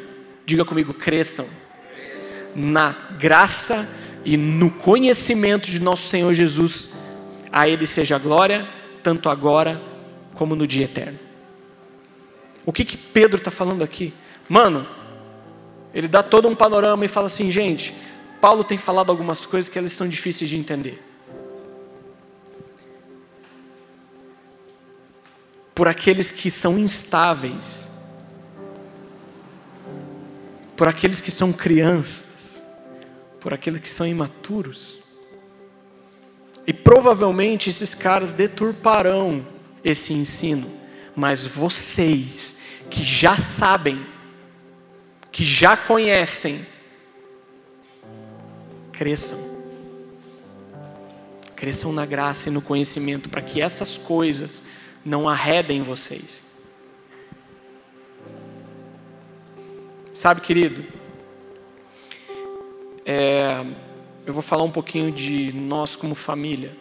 [0.48, 1.46] Diga comigo, cresçam
[2.56, 3.86] na graça
[4.24, 6.88] e no conhecimento de nosso Senhor Jesus.
[7.52, 8.66] A Ele seja a glória,
[9.02, 9.78] tanto agora
[10.32, 11.18] como no dia eterno.
[12.64, 14.14] O que, que Pedro está falando aqui?
[14.48, 14.88] Mano,
[15.94, 17.94] ele dá todo um panorama e fala assim, gente,
[18.40, 21.02] Paulo tem falado algumas coisas que elas são difíceis de entender.
[25.74, 27.86] Por aqueles que são instáveis,
[30.76, 32.62] por aqueles que são crianças,
[33.40, 35.00] por aqueles que são imaturos.
[36.66, 39.44] E provavelmente esses caras deturparão
[39.82, 40.70] esse ensino,
[41.16, 42.54] mas vocês
[42.90, 44.06] que já sabem,
[45.38, 46.66] que já conhecem,
[48.90, 49.38] cresçam.
[51.54, 54.64] Cresçam na graça e no conhecimento, para que essas coisas
[55.04, 56.42] não arredem vocês.
[60.12, 60.84] Sabe, querido,
[63.06, 63.64] é,
[64.26, 66.76] eu vou falar um pouquinho de nós como família.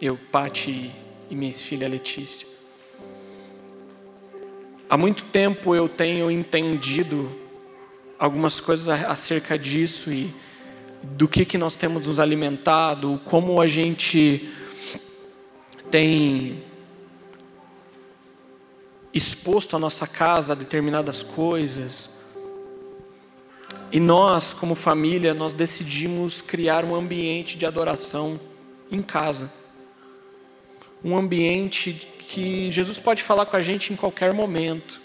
[0.00, 0.90] Eu, Pati
[1.28, 2.55] e minha filha Letícia.
[4.88, 7.30] Há muito tempo eu tenho entendido
[8.16, 10.32] algumas coisas acerca disso e
[11.02, 14.48] do que, que nós temos nos alimentado, como a gente
[15.90, 16.62] tem
[19.12, 22.10] exposto a nossa casa a determinadas coisas.
[23.90, 28.38] E nós, como família, nós decidimos criar um ambiente de adoração
[28.90, 29.50] em casa.
[31.04, 35.00] Um ambiente que Jesus pode falar com a gente em qualquer momento.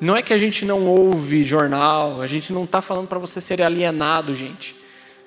[0.00, 3.40] Não é que a gente não ouve jornal, a gente não está falando para você
[3.40, 4.74] ser alienado, gente.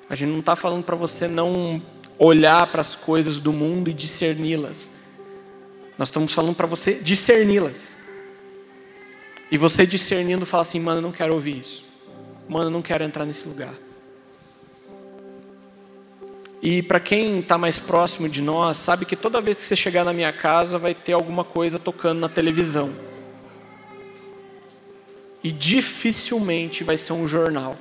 [0.09, 1.81] A gente não está falando para você não
[2.17, 4.89] olhar para as coisas do mundo e discerni-las.
[5.97, 7.97] Nós estamos falando para você discerni-las.
[9.51, 11.85] E você discernindo fala assim, mano, eu não quero ouvir isso.
[12.49, 13.73] Mano, eu não quero entrar nesse lugar.
[16.63, 20.03] E para quem está mais próximo de nós, sabe que toda vez que você chegar
[20.03, 22.91] na minha casa vai ter alguma coisa tocando na televisão.
[25.43, 27.77] E dificilmente vai ser um jornal.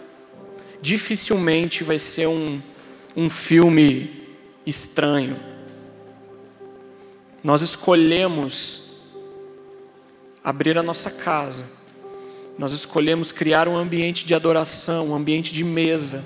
[0.80, 2.60] Dificilmente vai ser um,
[3.16, 4.26] um filme
[4.66, 5.52] estranho
[7.42, 8.84] nós escolhemos
[10.44, 11.64] abrir a nossa casa,
[12.56, 16.24] nós escolhemos criar um ambiente de adoração, um ambiente de mesa.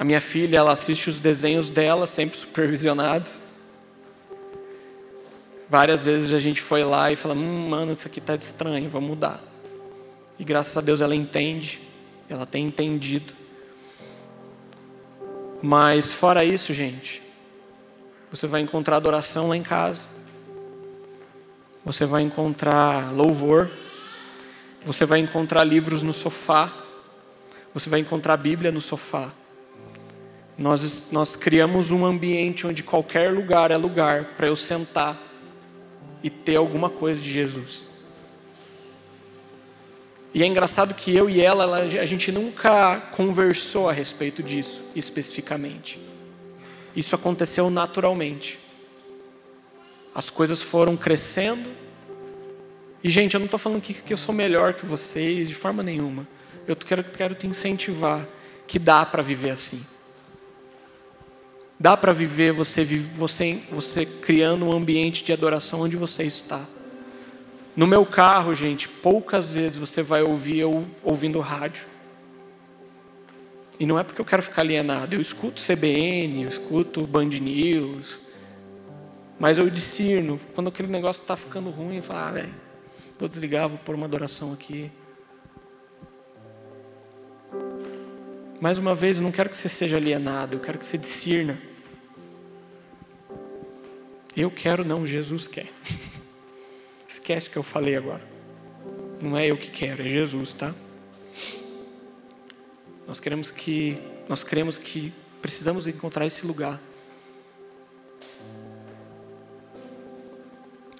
[0.00, 3.38] A minha filha, ela assiste os desenhos dela, sempre supervisionados.
[5.68, 9.10] Várias vezes a gente foi lá e fala: hum, mano, isso aqui está estranho, vamos
[9.10, 9.44] mudar.
[10.38, 11.82] E graças a Deus ela entende,
[12.30, 13.34] ela tem entendido.
[15.60, 17.22] Mas fora isso, gente,
[18.30, 20.08] você vai encontrar adoração lá em casa.
[21.84, 23.70] Você vai encontrar louvor.
[24.82, 26.72] Você vai encontrar livros no sofá.
[27.74, 29.34] Você vai encontrar Bíblia no sofá.
[30.60, 35.18] Nós, nós criamos um ambiente onde qualquer lugar é lugar para eu sentar
[36.22, 37.86] e ter alguma coisa de Jesus.
[40.34, 45.98] E é engraçado que eu e ela, a gente nunca conversou a respeito disso especificamente.
[46.94, 48.58] Isso aconteceu naturalmente.
[50.14, 51.70] As coisas foram crescendo.
[53.02, 55.82] E, gente, eu não estou falando que, que eu sou melhor que vocês, de forma
[55.82, 56.28] nenhuma.
[56.68, 58.28] Eu quero, quero te incentivar
[58.66, 59.82] que dá para viver assim.
[61.80, 66.68] Dá para viver você, você, você criando um ambiente de adoração onde você está.
[67.74, 71.86] No meu carro, gente, poucas vezes você vai ouvir eu ouvindo rádio.
[73.78, 75.14] E não é porque eu quero ficar alienado.
[75.14, 78.20] Eu escuto CBN, eu escuto Band News.
[79.38, 80.38] Mas eu discerno.
[80.54, 82.54] Quando aquele negócio está ficando ruim, eu falo, ah, velho,
[83.18, 84.92] vou desligar, vou pôr uma adoração aqui.
[88.60, 91.69] Mais uma vez, eu não quero que você seja alienado, eu quero que você discirna.
[94.36, 95.66] Eu quero, não, Jesus quer.
[97.08, 98.22] Esquece o que eu falei agora.
[99.20, 100.74] Não é eu que quero, é Jesus, tá?
[103.06, 105.12] Nós queremos que, nós queremos que
[105.42, 106.80] precisamos encontrar esse lugar.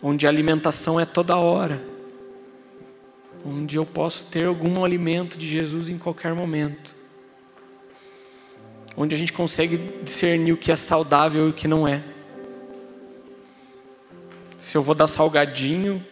[0.02, 1.82] Onde a alimentação é toda hora.
[3.44, 6.96] Onde eu posso ter algum alimento de Jesus em qualquer momento.
[8.96, 12.02] Onde a gente consegue discernir o que é saudável e o que não é
[14.60, 16.04] se eu vou dar salgadinho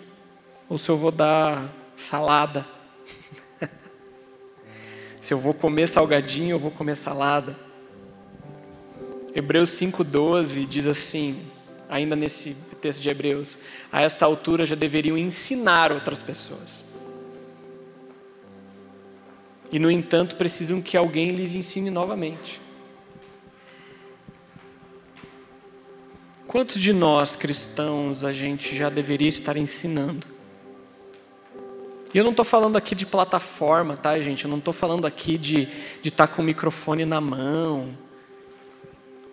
[0.68, 2.66] ou se eu vou dar salada.
[5.20, 7.54] se eu vou comer salgadinho ou vou comer salada.
[9.34, 11.46] Hebreus 5,12 diz assim,
[11.90, 13.58] ainda nesse texto de Hebreus:
[13.92, 16.84] a esta altura já deveriam ensinar outras pessoas.
[19.70, 22.58] E, no entanto, precisam que alguém lhes ensine novamente.
[26.48, 30.26] Quantos de nós cristãos a gente já deveria estar ensinando?
[32.12, 34.46] E eu não estou falando aqui de plataforma, tá, gente?
[34.46, 35.68] Eu não estou falando aqui de
[36.02, 37.90] estar tá com o microfone na mão.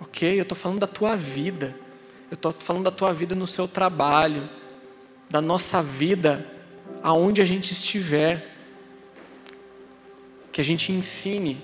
[0.02, 0.38] Ok?
[0.38, 1.74] Eu estou falando da tua vida.
[2.30, 4.50] Eu estou falando da tua vida no seu trabalho.
[5.30, 6.46] Da nossa vida
[7.02, 8.58] aonde a gente estiver.
[10.52, 11.64] Que a gente ensine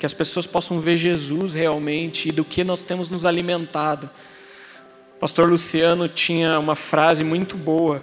[0.00, 4.08] que as pessoas possam ver Jesus realmente e do que nós temos nos alimentado.
[5.14, 8.02] O pastor Luciano tinha uma frase muito boa,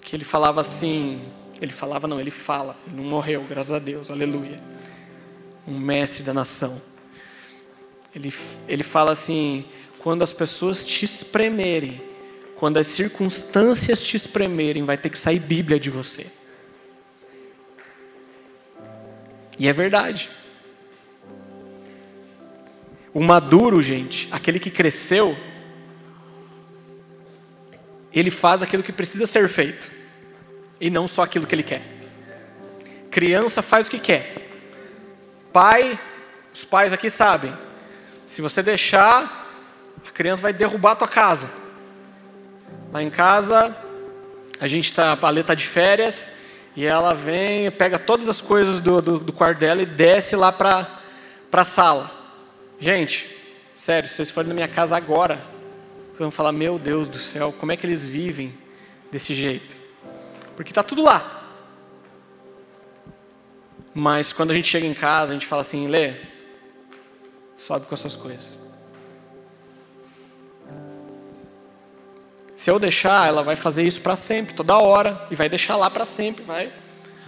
[0.00, 1.22] que ele falava assim,
[1.62, 4.60] ele falava não, ele fala, ele não morreu, graças a Deus, aleluia.
[5.64, 6.82] Um mestre da nação.
[8.12, 8.34] Ele,
[8.66, 9.64] ele fala assim,
[10.00, 12.02] quando as pessoas te espremerem,
[12.56, 16.26] quando as circunstâncias te espremerem, vai ter que sair Bíblia de você.
[19.56, 20.28] E é verdade.
[23.12, 25.36] O maduro, gente, aquele que cresceu,
[28.12, 29.90] ele faz aquilo que precisa ser feito
[30.80, 31.82] e não só aquilo que ele quer.
[33.10, 34.34] Criança faz o que quer.
[35.52, 35.98] Pai,
[36.52, 37.52] os pais aqui sabem.
[38.26, 39.48] Se você deixar,
[40.06, 41.50] a criança vai derrubar a tua casa.
[42.92, 43.76] Lá em casa,
[44.60, 46.30] a gente tá, a Lê tá de férias
[46.76, 50.52] e ela vem, pega todas as coisas do, do, do quarto dela e desce lá
[50.52, 51.00] para
[51.52, 52.17] a sala.
[52.80, 53.28] Gente,
[53.74, 55.36] sério, se vocês forem na minha casa agora,
[56.06, 58.56] vocês vão falar: Meu Deus do céu, como é que eles vivem
[59.10, 59.80] desse jeito?
[60.54, 61.34] Porque está tudo lá.
[63.92, 66.14] Mas quando a gente chega em casa, a gente fala assim: Lê,
[67.56, 68.58] sobe com as suas coisas.
[72.54, 75.90] Se eu deixar, ela vai fazer isso para sempre, toda hora, e vai deixar lá
[75.90, 76.72] para sempre, vai.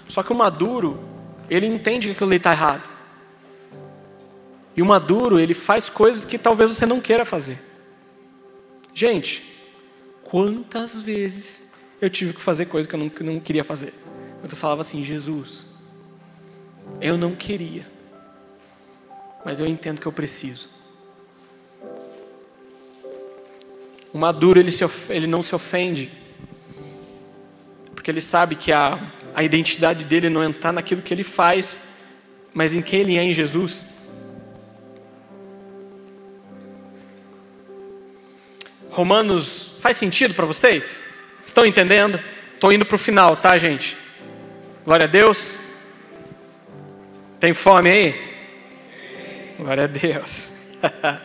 [0.08, 1.08] Só que o maduro,
[1.48, 2.99] ele entende que aquilo ali está errado.
[4.80, 7.60] E o maduro, ele faz coisas que talvez você não queira fazer.
[8.94, 9.42] Gente,
[10.24, 11.66] quantas vezes
[12.00, 13.92] eu tive que fazer coisas que eu não, que não queria fazer?
[14.42, 15.66] Eu falava assim, Jesus,
[16.98, 17.86] eu não queria,
[19.44, 20.70] mas eu entendo que eu preciso.
[24.14, 26.10] O maduro, ele, se, ele não se ofende,
[27.94, 31.78] porque ele sabe que a, a identidade dele não está naquilo que ele faz,
[32.54, 33.84] mas em quem ele é em Jesus.
[38.90, 41.02] Romanos faz sentido para vocês?
[41.44, 42.20] Estão entendendo?
[42.54, 43.96] Estou indo para o final, tá, gente?
[44.84, 45.58] Glória a Deus.
[47.38, 48.30] Tem fome aí?
[49.58, 50.52] Glória a Deus.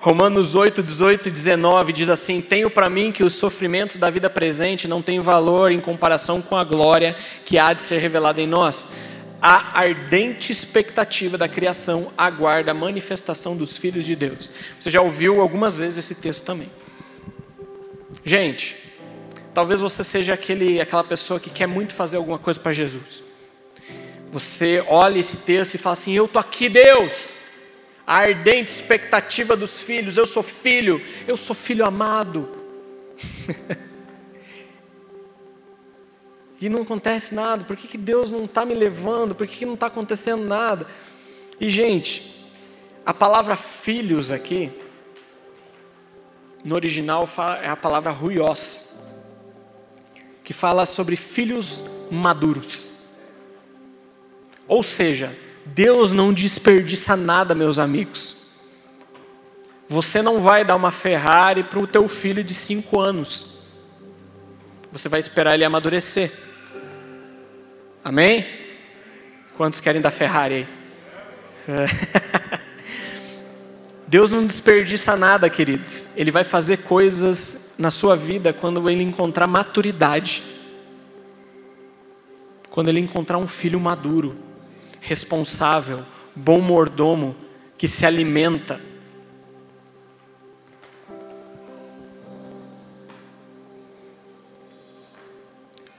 [0.00, 4.30] Romanos 8, 18 e 19 diz assim: Tenho para mim que os sofrimentos da vida
[4.30, 8.46] presente não têm valor em comparação com a glória que há de ser revelada em
[8.46, 8.88] nós
[9.40, 14.52] a ardente expectativa da criação aguarda a manifestação dos filhos de Deus.
[14.78, 16.70] Você já ouviu algumas vezes esse texto também.
[18.24, 18.76] Gente,
[19.54, 23.22] talvez você seja aquele, aquela pessoa que quer muito fazer alguma coisa para Jesus.
[24.30, 27.38] Você olha esse texto e fala assim: Eu estou aqui, Deus.
[28.06, 32.48] A ardente expectativa dos filhos, eu sou filho, eu sou filho amado.
[36.60, 37.64] e não acontece nada?
[37.64, 39.34] Por que, que Deus não está me levando?
[39.34, 40.86] Por que, que não está acontecendo nada?
[41.60, 42.50] E, gente,
[43.06, 44.72] a palavra filhos aqui,
[46.64, 47.28] no original
[47.62, 48.86] é a palavra ruios,
[50.42, 52.92] que fala sobre filhos maduros.
[54.66, 58.36] Ou seja, Deus não desperdiça nada, meus amigos.
[59.86, 63.58] Você não vai dar uma Ferrari para o teu filho de cinco anos.
[64.90, 66.47] Você vai esperar ele amadurecer.
[68.08, 68.46] Amém?
[69.54, 70.66] Quantos querem da Ferrari?
[71.68, 72.60] É.
[74.08, 76.08] Deus não desperdiça nada, queridos.
[76.16, 80.42] Ele vai fazer coisas na sua vida quando ele encontrar maturidade.
[82.70, 84.38] Quando ele encontrar um filho maduro,
[85.02, 86.02] responsável,
[86.34, 87.36] bom mordomo,
[87.76, 88.80] que se alimenta.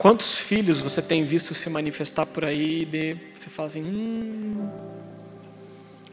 [0.00, 4.66] Quantos filhos você tem visto se manifestar por aí e você fala assim, hum,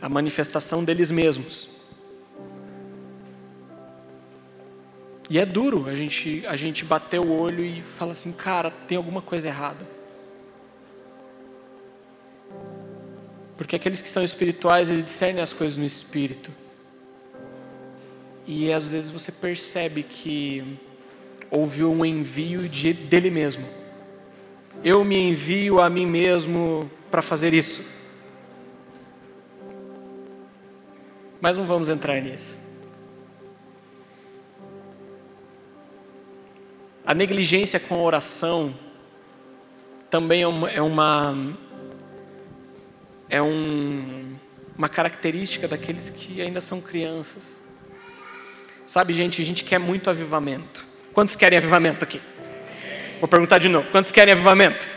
[0.01, 1.69] a manifestação deles mesmos.
[5.29, 8.97] E é duro a gente, a gente bater o olho e falar assim, cara, tem
[8.97, 9.87] alguma coisa errada.
[13.55, 16.51] Porque aqueles que são espirituais, eles discernem as coisas no espírito.
[18.45, 20.77] E às vezes você percebe que
[21.49, 23.76] houve um envio de, dele mesmo.
[24.83, 27.83] Eu me envio a mim mesmo para fazer isso.
[31.41, 32.61] Mas não vamos entrar nisso.
[37.05, 38.75] A negligência com a oração
[40.09, 41.57] também é uma, é uma,
[43.29, 44.35] é um,
[44.77, 47.61] uma característica daqueles que ainda são crianças.
[48.85, 50.85] Sabe, gente, a gente quer muito avivamento.
[51.13, 52.21] Quantos querem avivamento aqui?
[53.19, 53.89] Vou perguntar de novo.
[53.91, 54.87] Quantos querem avivamento?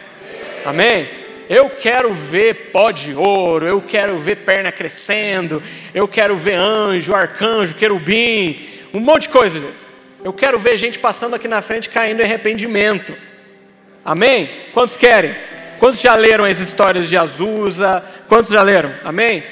[0.64, 1.08] Amém?
[1.48, 5.62] Eu quero ver pó de ouro, eu quero ver perna crescendo,
[5.92, 9.66] eu quero ver anjo, arcanjo, querubim, um monte de coisa.
[10.22, 13.16] Eu quero ver gente passando aqui na frente caindo em arrependimento.
[14.04, 14.50] Amém?
[14.72, 15.34] Quantos querem?
[15.78, 18.04] Quantos já leram as histórias de Azusa?
[18.28, 18.94] Quantos já leram?
[19.02, 19.42] Amém?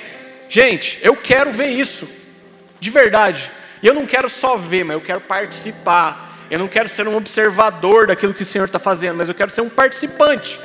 [0.48, 2.08] Gente, eu quero ver isso,
[2.78, 3.50] de verdade.
[3.82, 6.27] E eu não quero só ver, mas eu quero participar.
[6.50, 9.50] Eu não quero ser um observador daquilo que o Senhor está fazendo, mas eu quero
[9.50, 10.58] ser um participante.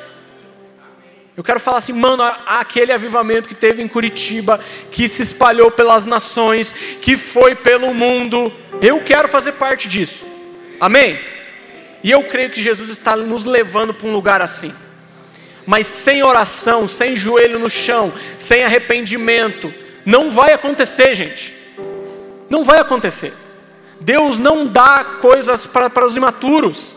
[1.36, 4.60] Eu quero falar assim, mano, aquele avivamento que teve em Curitiba,
[4.90, 10.24] que se espalhou pelas nações, que foi pelo mundo, eu quero fazer parte disso.
[10.80, 11.18] Amém?
[12.04, 14.72] E eu creio que Jesus está nos levando para um lugar assim.
[15.66, 19.74] Mas sem oração, sem joelho no chão, sem arrependimento,
[20.04, 21.52] não vai acontecer, gente.
[22.48, 23.32] Não vai acontecer.
[24.04, 26.94] Deus não dá coisas para, os imaturos.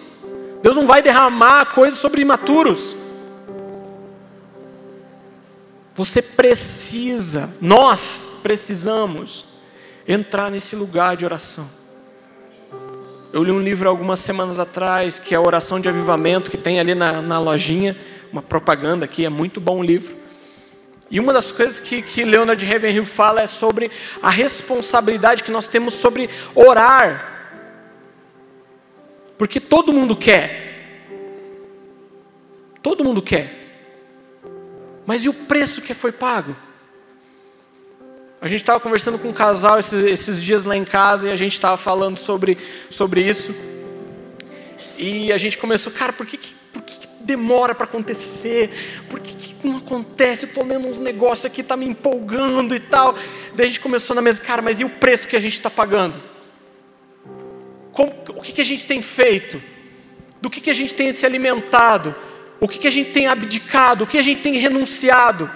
[0.62, 2.96] Deus não vai derramar coisas sobre imaturos.
[5.96, 9.46] Você precisa, nós precisamos
[10.06, 11.68] entrar nesse lugar de oração.
[13.32, 16.80] Eu li um livro algumas semanas atrás, que é a Oração de Avivamento, que tem
[16.80, 17.98] ali na, na lojinha,
[18.32, 20.16] uma propaganda aqui, é muito bom o livro.
[21.10, 23.90] E uma das coisas que, que Leonard Ravenhill fala é sobre
[24.22, 27.36] a responsabilidade que nós temos sobre orar.
[29.38, 30.68] Porque todo mundo quer.
[32.82, 33.54] Todo mundo quer.
[35.06, 36.56] Mas e o preço que foi pago?
[38.40, 41.36] A gente estava conversando com um casal esses, esses, dias lá em casa e a
[41.36, 42.58] gente estava falando sobre,
[42.90, 43.56] sobre isso.
[44.98, 46.38] E a gente começou, cara, por que,
[46.72, 49.06] por que demora para acontecer?
[49.10, 50.46] Por que, que não acontece?
[50.46, 53.16] Eu estou lendo uns negócios aqui, está me empolgando e tal.
[53.56, 55.70] Daí a gente começou na mesa, cara, mas e o preço que a gente está
[55.70, 56.22] pagando?
[57.92, 59.62] Como, o que, que a gente tem feito?
[60.42, 62.16] Do que, que a gente tem se alimentado?
[62.60, 64.04] O que, que a gente tem abdicado?
[64.04, 65.50] O que a gente tem renunciado?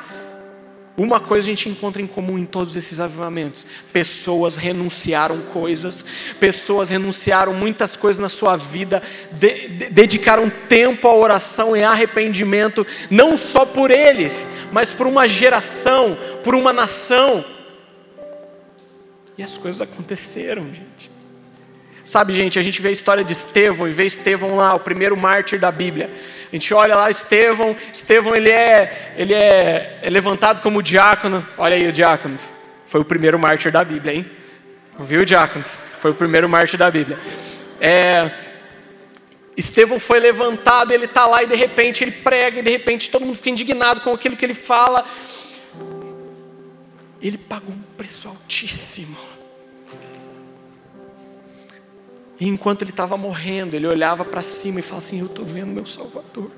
[1.01, 6.05] Uma coisa a gente encontra em comum em todos esses avivamentos: pessoas renunciaram coisas,
[6.39, 12.85] pessoas renunciaram muitas coisas na sua vida, de, de, dedicaram tempo à oração e arrependimento,
[13.09, 17.43] não só por eles, mas por uma geração, por uma nação.
[19.35, 21.09] E as coisas aconteceram, gente.
[22.05, 25.17] Sabe, gente, a gente vê a história de Estevão e vê Estevão lá, o primeiro
[25.17, 26.11] mártir da Bíblia.
[26.51, 31.47] A gente olha lá Estevão, Estevão ele é, ele é, é levantado como diácono.
[31.57, 32.53] Olha aí o diáconos.
[32.85, 34.29] Foi o primeiro mártir da Bíblia, hein?
[34.99, 35.79] Viu, diáconos?
[35.99, 37.17] Foi o primeiro mártir da Bíblia.
[37.79, 38.31] É,
[39.55, 43.25] Estevão foi levantado, ele está lá e de repente ele prega e de repente todo
[43.25, 45.05] mundo fica indignado com aquilo que ele fala.
[47.21, 49.15] Ele pagou um preço altíssimo.
[52.41, 55.67] E enquanto ele estava morrendo, ele olhava para cima e falava assim: Eu estou vendo
[55.67, 56.49] meu Salvador,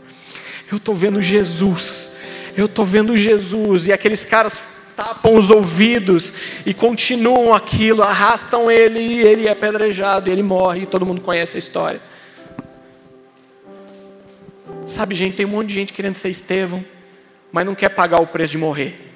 [0.72, 2.10] eu estou vendo Jesus,
[2.56, 3.88] eu estou vendo Jesus.
[3.88, 4.58] E aqueles caras
[4.96, 6.34] tapam os ouvidos
[6.66, 11.58] e continuam aquilo, arrastam ele e ele é apedrejado, ele morre, e todo mundo conhece
[11.58, 12.02] a história.
[14.88, 16.86] Sabe, gente, tem um monte de gente querendo ser Estevão,
[17.52, 19.12] mas não quer pagar o preço de morrer.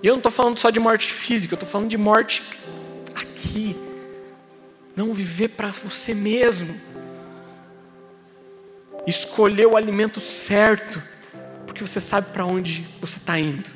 [0.00, 2.44] E eu não estou falando só de morte física, eu estou falando de morte
[3.12, 3.74] aqui,
[4.96, 6.74] não viver para você mesmo.
[9.06, 11.00] Escolher o alimento certo,
[11.66, 13.70] porque você sabe para onde você está indo.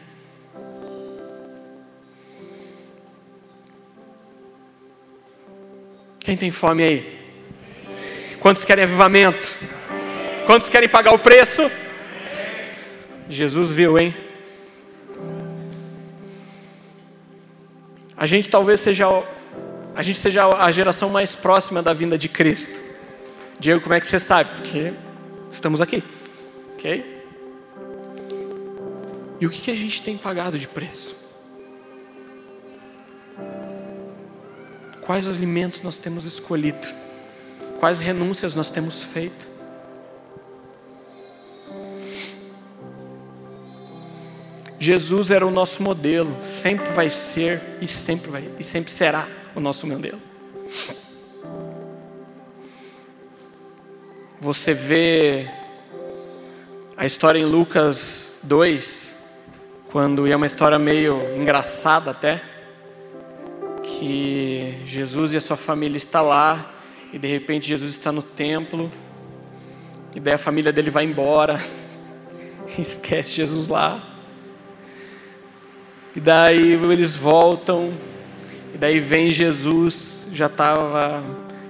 [6.21, 7.21] Quem tem fome aí?
[8.41, 9.57] Quantos querem avivamento?
[10.47, 11.71] Quantos querem pagar o preço?
[13.29, 14.15] Jesus viu, hein?
[18.17, 19.07] A gente talvez seja
[19.95, 22.81] a gente seja a geração mais próxima da vinda de Cristo.
[23.59, 24.51] Diego, como é que você sabe?
[24.55, 24.95] Porque
[25.51, 26.03] estamos aqui,
[26.75, 27.21] ok?
[29.41, 31.17] E o que, que a gente tem pagado de preço?
[35.03, 36.87] Quais alimentos nós temos escolhido?
[37.79, 39.51] Quais renúncias nós temos feito?
[44.79, 49.61] Jesus era o nosso modelo, sempre vai ser e sempre vai e sempre será o
[49.61, 50.21] nosso modelo.
[54.41, 55.51] Você vê
[56.97, 59.15] a história em Lucas 2,
[59.91, 62.43] quando é uma história meio engraçada até,
[63.83, 66.75] que Jesus e a sua família está lá
[67.13, 68.91] e de repente Jesus está no templo
[70.15, 71.61] e daí a família dele vai embora,
[72.79, 74.03] esquece Jesus lá.
[76.15, 77.93] E daí eles voltam,
[78.75, 81.25] e daí vem Jesus, já estava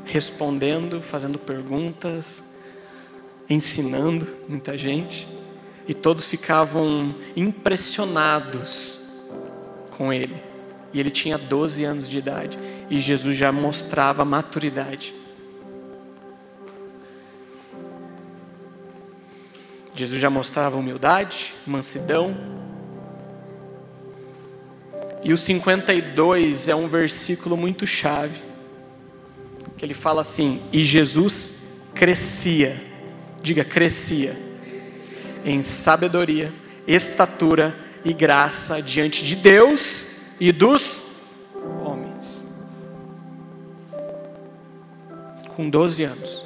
[0.05, 2.43] respondendo, fazendo perguntas,
[3.48, 5.28] ensinando muita gente,
[5.86, 9.01] e todos ficavam impressionados
[9.97, 10.36] com ele.
[10.93, 12.59] E ele tinha 12 anos de idade,
[12.89, 15.14] e Jesus já mostrava maturidade.
[19.94, 22.36] Jesus já mostrava humildade, mansidão,
[25.23, 28.43] e o 52 é um versículo muito chave,
[29.77, 31.55] que ele fala assim: E Jesus
[31.95, 32.83] crescia,
[33.43, 34.41] diga crescia,
[35.45, 36.53] em sabedoria,
[36.87, 40.07] estatura e graça diante de Deus
[40.39, 41.03] e dos
[41.85, 42.43] homens.
[45.55, 46.45] Com 12 anos.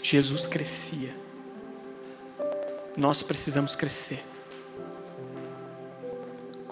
[0.00, 1.12] Jesus crescia.
[2.96, 4.22] Nós precisamos crescer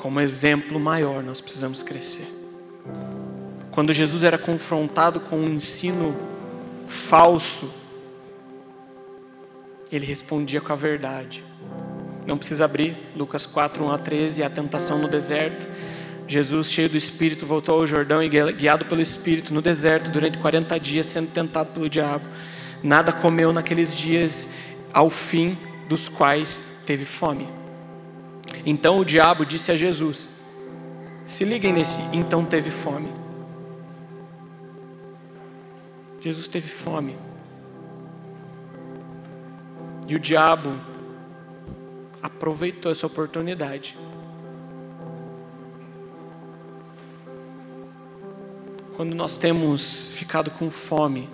[0.02, 2.26] como exemplo maior, nós precisamos crescer.
[3.70, 6.12] Quando Jesus era confrontado com um ensino
[6.88, 7.72] falso,
[9.92, 11.44] ele respondia com a verdade.
[12.26, 15.68] Não precisa abrir, Lucas 4, 1 a 13, a tentação no deserto.
[16.26, 20.80] Jesus, cheio do Espírito, voltou ao Jordão e guiado pelo Espírito no deserto durante 40
[20.80, 22.28] dias, sendo tentado pelo diabo.
[22.82, 24.48] Nada comeu naqueles dias,
[24.92, 25.56] ao fim
[25.88, 27.61] dos quais teve fome.
[28.64, 30.30] Então o diabo disse a Jesus:
[31.26, 33.12] Se liguem nesse, então teve fome.
[36.20, 37.16] Jesus teve fome.
[40.06, 40.78] E o diabo
[42.22, 43.96] aproveitou essa oportunidade.
[48.96, 51.28] Quando nós temos ficado com fome,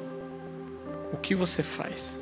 [1.12, 2.16] o que você faz?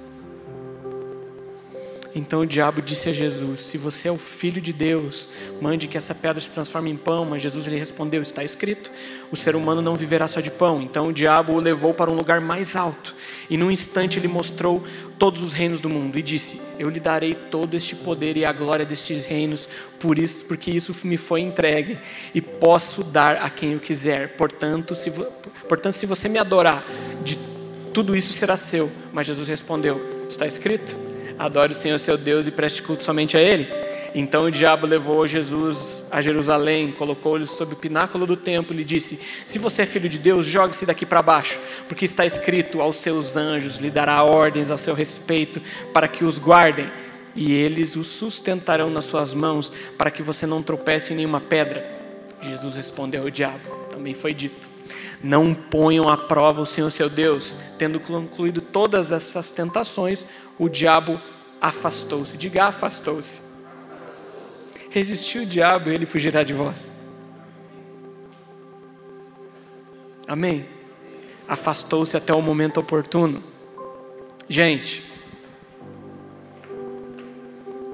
[2.19, 5.29] Então o diabo disse a Jesus: Se você é o filho de Deus,
[5.61, 7.27] mande que essa pedra se transforme em pão.
[7.27, 8.91] Mas Jesus lhe respondeu: Está escrito:
[9.31, 10.81] O ser humano não viverá só de pão.
[10.81, 13.15] Então o diabo o levou para um lugar mais alto.
[13.51, 14.83] E num instante ele mostrou
[15.19, 18.53] todos os reinos do mundo e disse: Eu lhe darei todo este poder e a
[18.53, 19.69] glória destes reinos,
[20.01, 21.99] por isso, porque isso me foi entregue
[22.35, 24.39] e posso dar a quem eu quiser.
[24.39, 25.11] Portanto, se,
[25.69, 26.83] portanto, se você me adorar,
[27.23, 27.39] de
[27.93, 28.91] tudo isso será seu.
[29.13, 31.15] Mas Jesus respondeu: Está escrito?
[31.39, 33.69] Adore o Senhor seu Deus e preste culto somente a Ele.
[34.15, 38.85] Então o diabo levou Jesus a Jerusalém, colocou-lhe sobre o pináculo do templo e lhe
[38.85, 42.97] disse: Se você é filho de Deus, jogue-se daqui para baixo, porque está escrito: Aos
[42.97, 45.61] seus anjos lhe dará ordens ao seu respeito
[45.93, 46.91] para que os guardem,
[47.35, 51.85] e eles o sustentarão nas suas mãos, para que você não tropece em nenhuma pedra.
[52.41, 54.76] Jesus respondeu ao diabo: Também foi dito.
[55.23, 57.57] Não ponham à prova o Senhor seu Deus.
[57.79, 60.27] Tendo concluído todas essas tentações,
[60.59, 61.21] o diabo
[61.61, 62.37] afastou-se.
[62.37, 63.41] Diga, afastou-se.
[64.91, 66.91] Resistiu o diabo e ele fugirá de vós.
[70.27, 70.67] Amém?
[71.47, 73.43] Afastou-se até o momento oportuno.
[74.49, 75.05] Gente,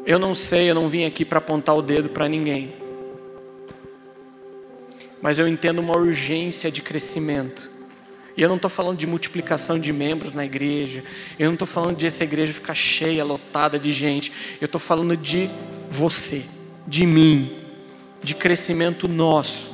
[0.04, 2.81] eu não sei, eu não vim aqui para apontar o dedo para ninguém.
[5.22, 7.70] Mas eu entendo uma urgência de crescimento.
[8.36, 11.04] E eu não estou falando de multiplicação de membros na igreja.
[11.38, 14.32] Eu não estou falando de essa igreja ficar cheia, lotada de gente.
[14.60, 15.48] Eu estou falando de
[15.88, 16.42] você,
[16.86, 17.56] de mim,
[18.22, 19.70] de crescimento nosso,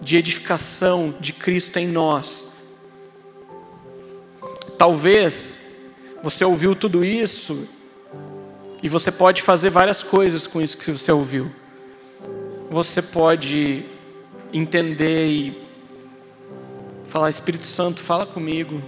[0.00, 2.52] de edificação de Cristo em nós.
[4.78, 5.58] Talvez
[6.22, 7.68] Você ouviu tudo isso
[8.82, 11.50] e você pode fazer várias coisas com isso que você ouviu.
[12.70, 13.84] Você pode
[14.52, 15.68] entender e
[17.08, 18.82] falar: Espírito Santo, fala comigo.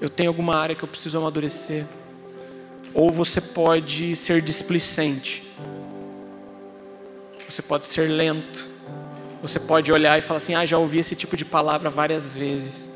[0.00, 1.84] Eu tenho alguma área que eu preciso amadurecer.
[2.94, 5.44] Ou você pode ser displicente.
[7.48, 8.68] Você pode ser lento.
[9.42, 12.90] Você pode olhar e falar assim: Ah, já ouvi esse tipo de palavra várias vezes.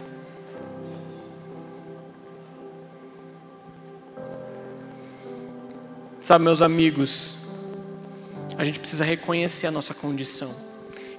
[6.20, 7.36] Sabe, meus amigos,
[8.56, 10.72] a gente precisa reconhecer a nossa condição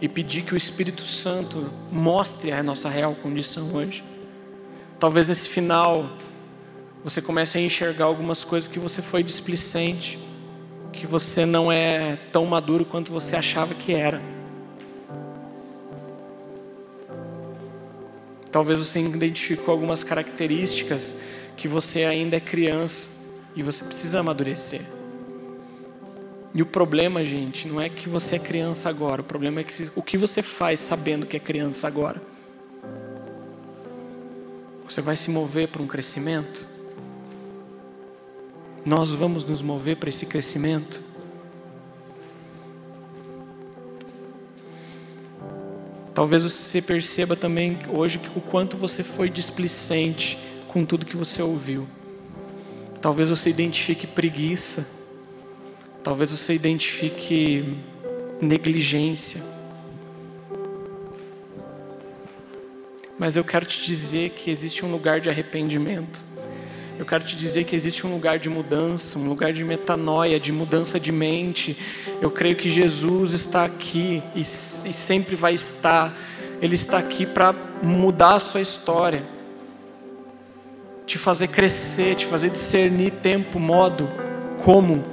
[0.03, 4.03] e pedir que o Espírito Santo mostre a nossa real condição hoje.
[4.99, 6.09] Talvez nesse final
[7.01, 10.19] você comece a enxergar algumas coisas que você foi displicente,
[10.91, 14.21] que você não é tão maduro quanto você achava que era.
[18.51, 21.15] Talvez você identificou algumas características
[21.55, 23.07] que você ainda é criança
[23.55, 24.81] e você precisa amadurecer.
[26.53, 29.73] E o problema, gente, não é que você é criança agora, o problema é que
[29.95, 32.21] o que você faz sabendo que é criança agora.
[34.87, 36.67] Você vai se mover para um crescimento?
[38.85, 41.01] Nós vamos nos mover para esse crescimento?
[46.13, 51.87] Talvez você perceba também hoje o quanto você foi displicente com tudo que você ouviu.
[53.01, 54.85] Talvez você identifique preguiça.
[56.03, 57.77] Talvez você identifique
[58.41, 59.41] negligência.
[63.17, 66.25] Mas eu quero te dizer que existe um lugar de arrependimento.
[66.99, 70.51] Eu quero te dizer que existe um lugar de mudança, um lugar de metanoia, de
[70.51, 71.77] mudança de mente.
[72.21, 76.15] Eu creio que Jesus está aqui e, e sempre vai estar.
[76.61, 79.33] Ele está aqui para mudar a sua história
[81.05, 84.09] te fazer crescer, te fazer discernir tempo, modo,
[84.63, 85.12] como.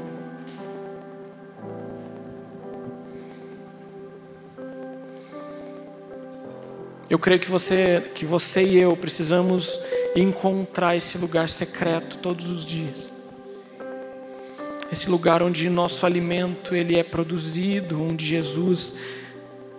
[7.11, 9.79] Eu creio que você, que você e eu precisamos
[10.17, 13.13] encontrar esse lugar secreto todos os dias.
[14.91, 18.95] Esse lugar onde nosso alimento ele é produzido, onde Jesus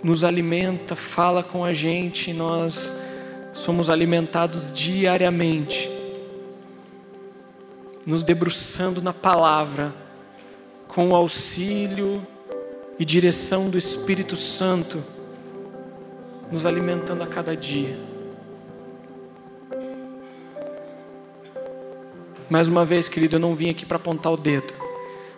[0.04, 2.94] nos alimenta, fala com a gente, nós
[3.54, 6.02] somos alimentados diariamente
[8.06, 9.94] nos debruçando na palavra,
[10.88, 12.26] com o auxílio
[13.00, 15.04] e direção do Espírito Santo,
[16.52, 17.98] nos alimentando a cada dia.
[22.50, 24.74] Mais uma vez, querido, eu não vim aqui para apontar o dedo,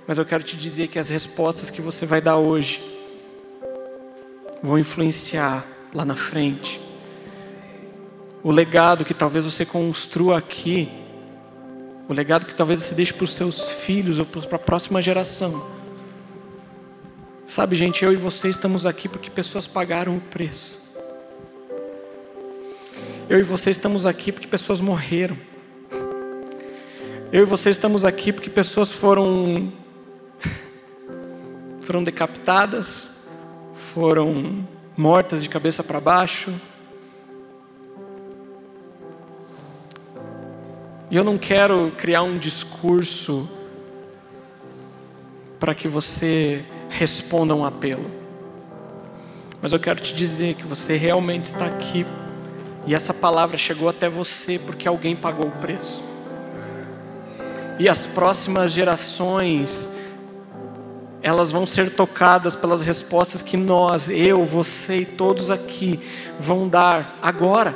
[0.08, 2.82] mas eu quero te dizer que as respostas que você vai dar hoje
[4.62, 6.82] vão influenciar lá na frente.
[8.42, 11.04] O legado que talvez você construa aqui
[12.08, 15.66] o legado que talvez você deixe para os seus filhos ou para a próxima geração.
[17.46, 20.83] Sabe, gente, eu e você estamos aqui porque pessoas pagaram o preço.
[23.30, 25.38] Eu e você estamos aqui porque pessoas morreram.
[27.32, 29.72] Eu e você estamos aqui porque pessoas foram
[31.82, 33.10] foram decapitadas,
[33.74, 36.54] foram mortas de cabeça para baixo,
[41.14, 43.48] E eu não quero criar um discurso
[45.60, 48.10] para que você responda um apelo.
[49.62, 52.04] Mas eu quero te dizer que você realmente está aqui
[52.86, 56.04] e essa palavra chegou até você porque alguém pagou o preço.
[57.80, 59.90] E as próximas gerações,
[61.22, 66.00] elas vão ser tocadas pelas respostas que nós, eu, você e todos aqui
[66.40, 67.74] vão dar agora.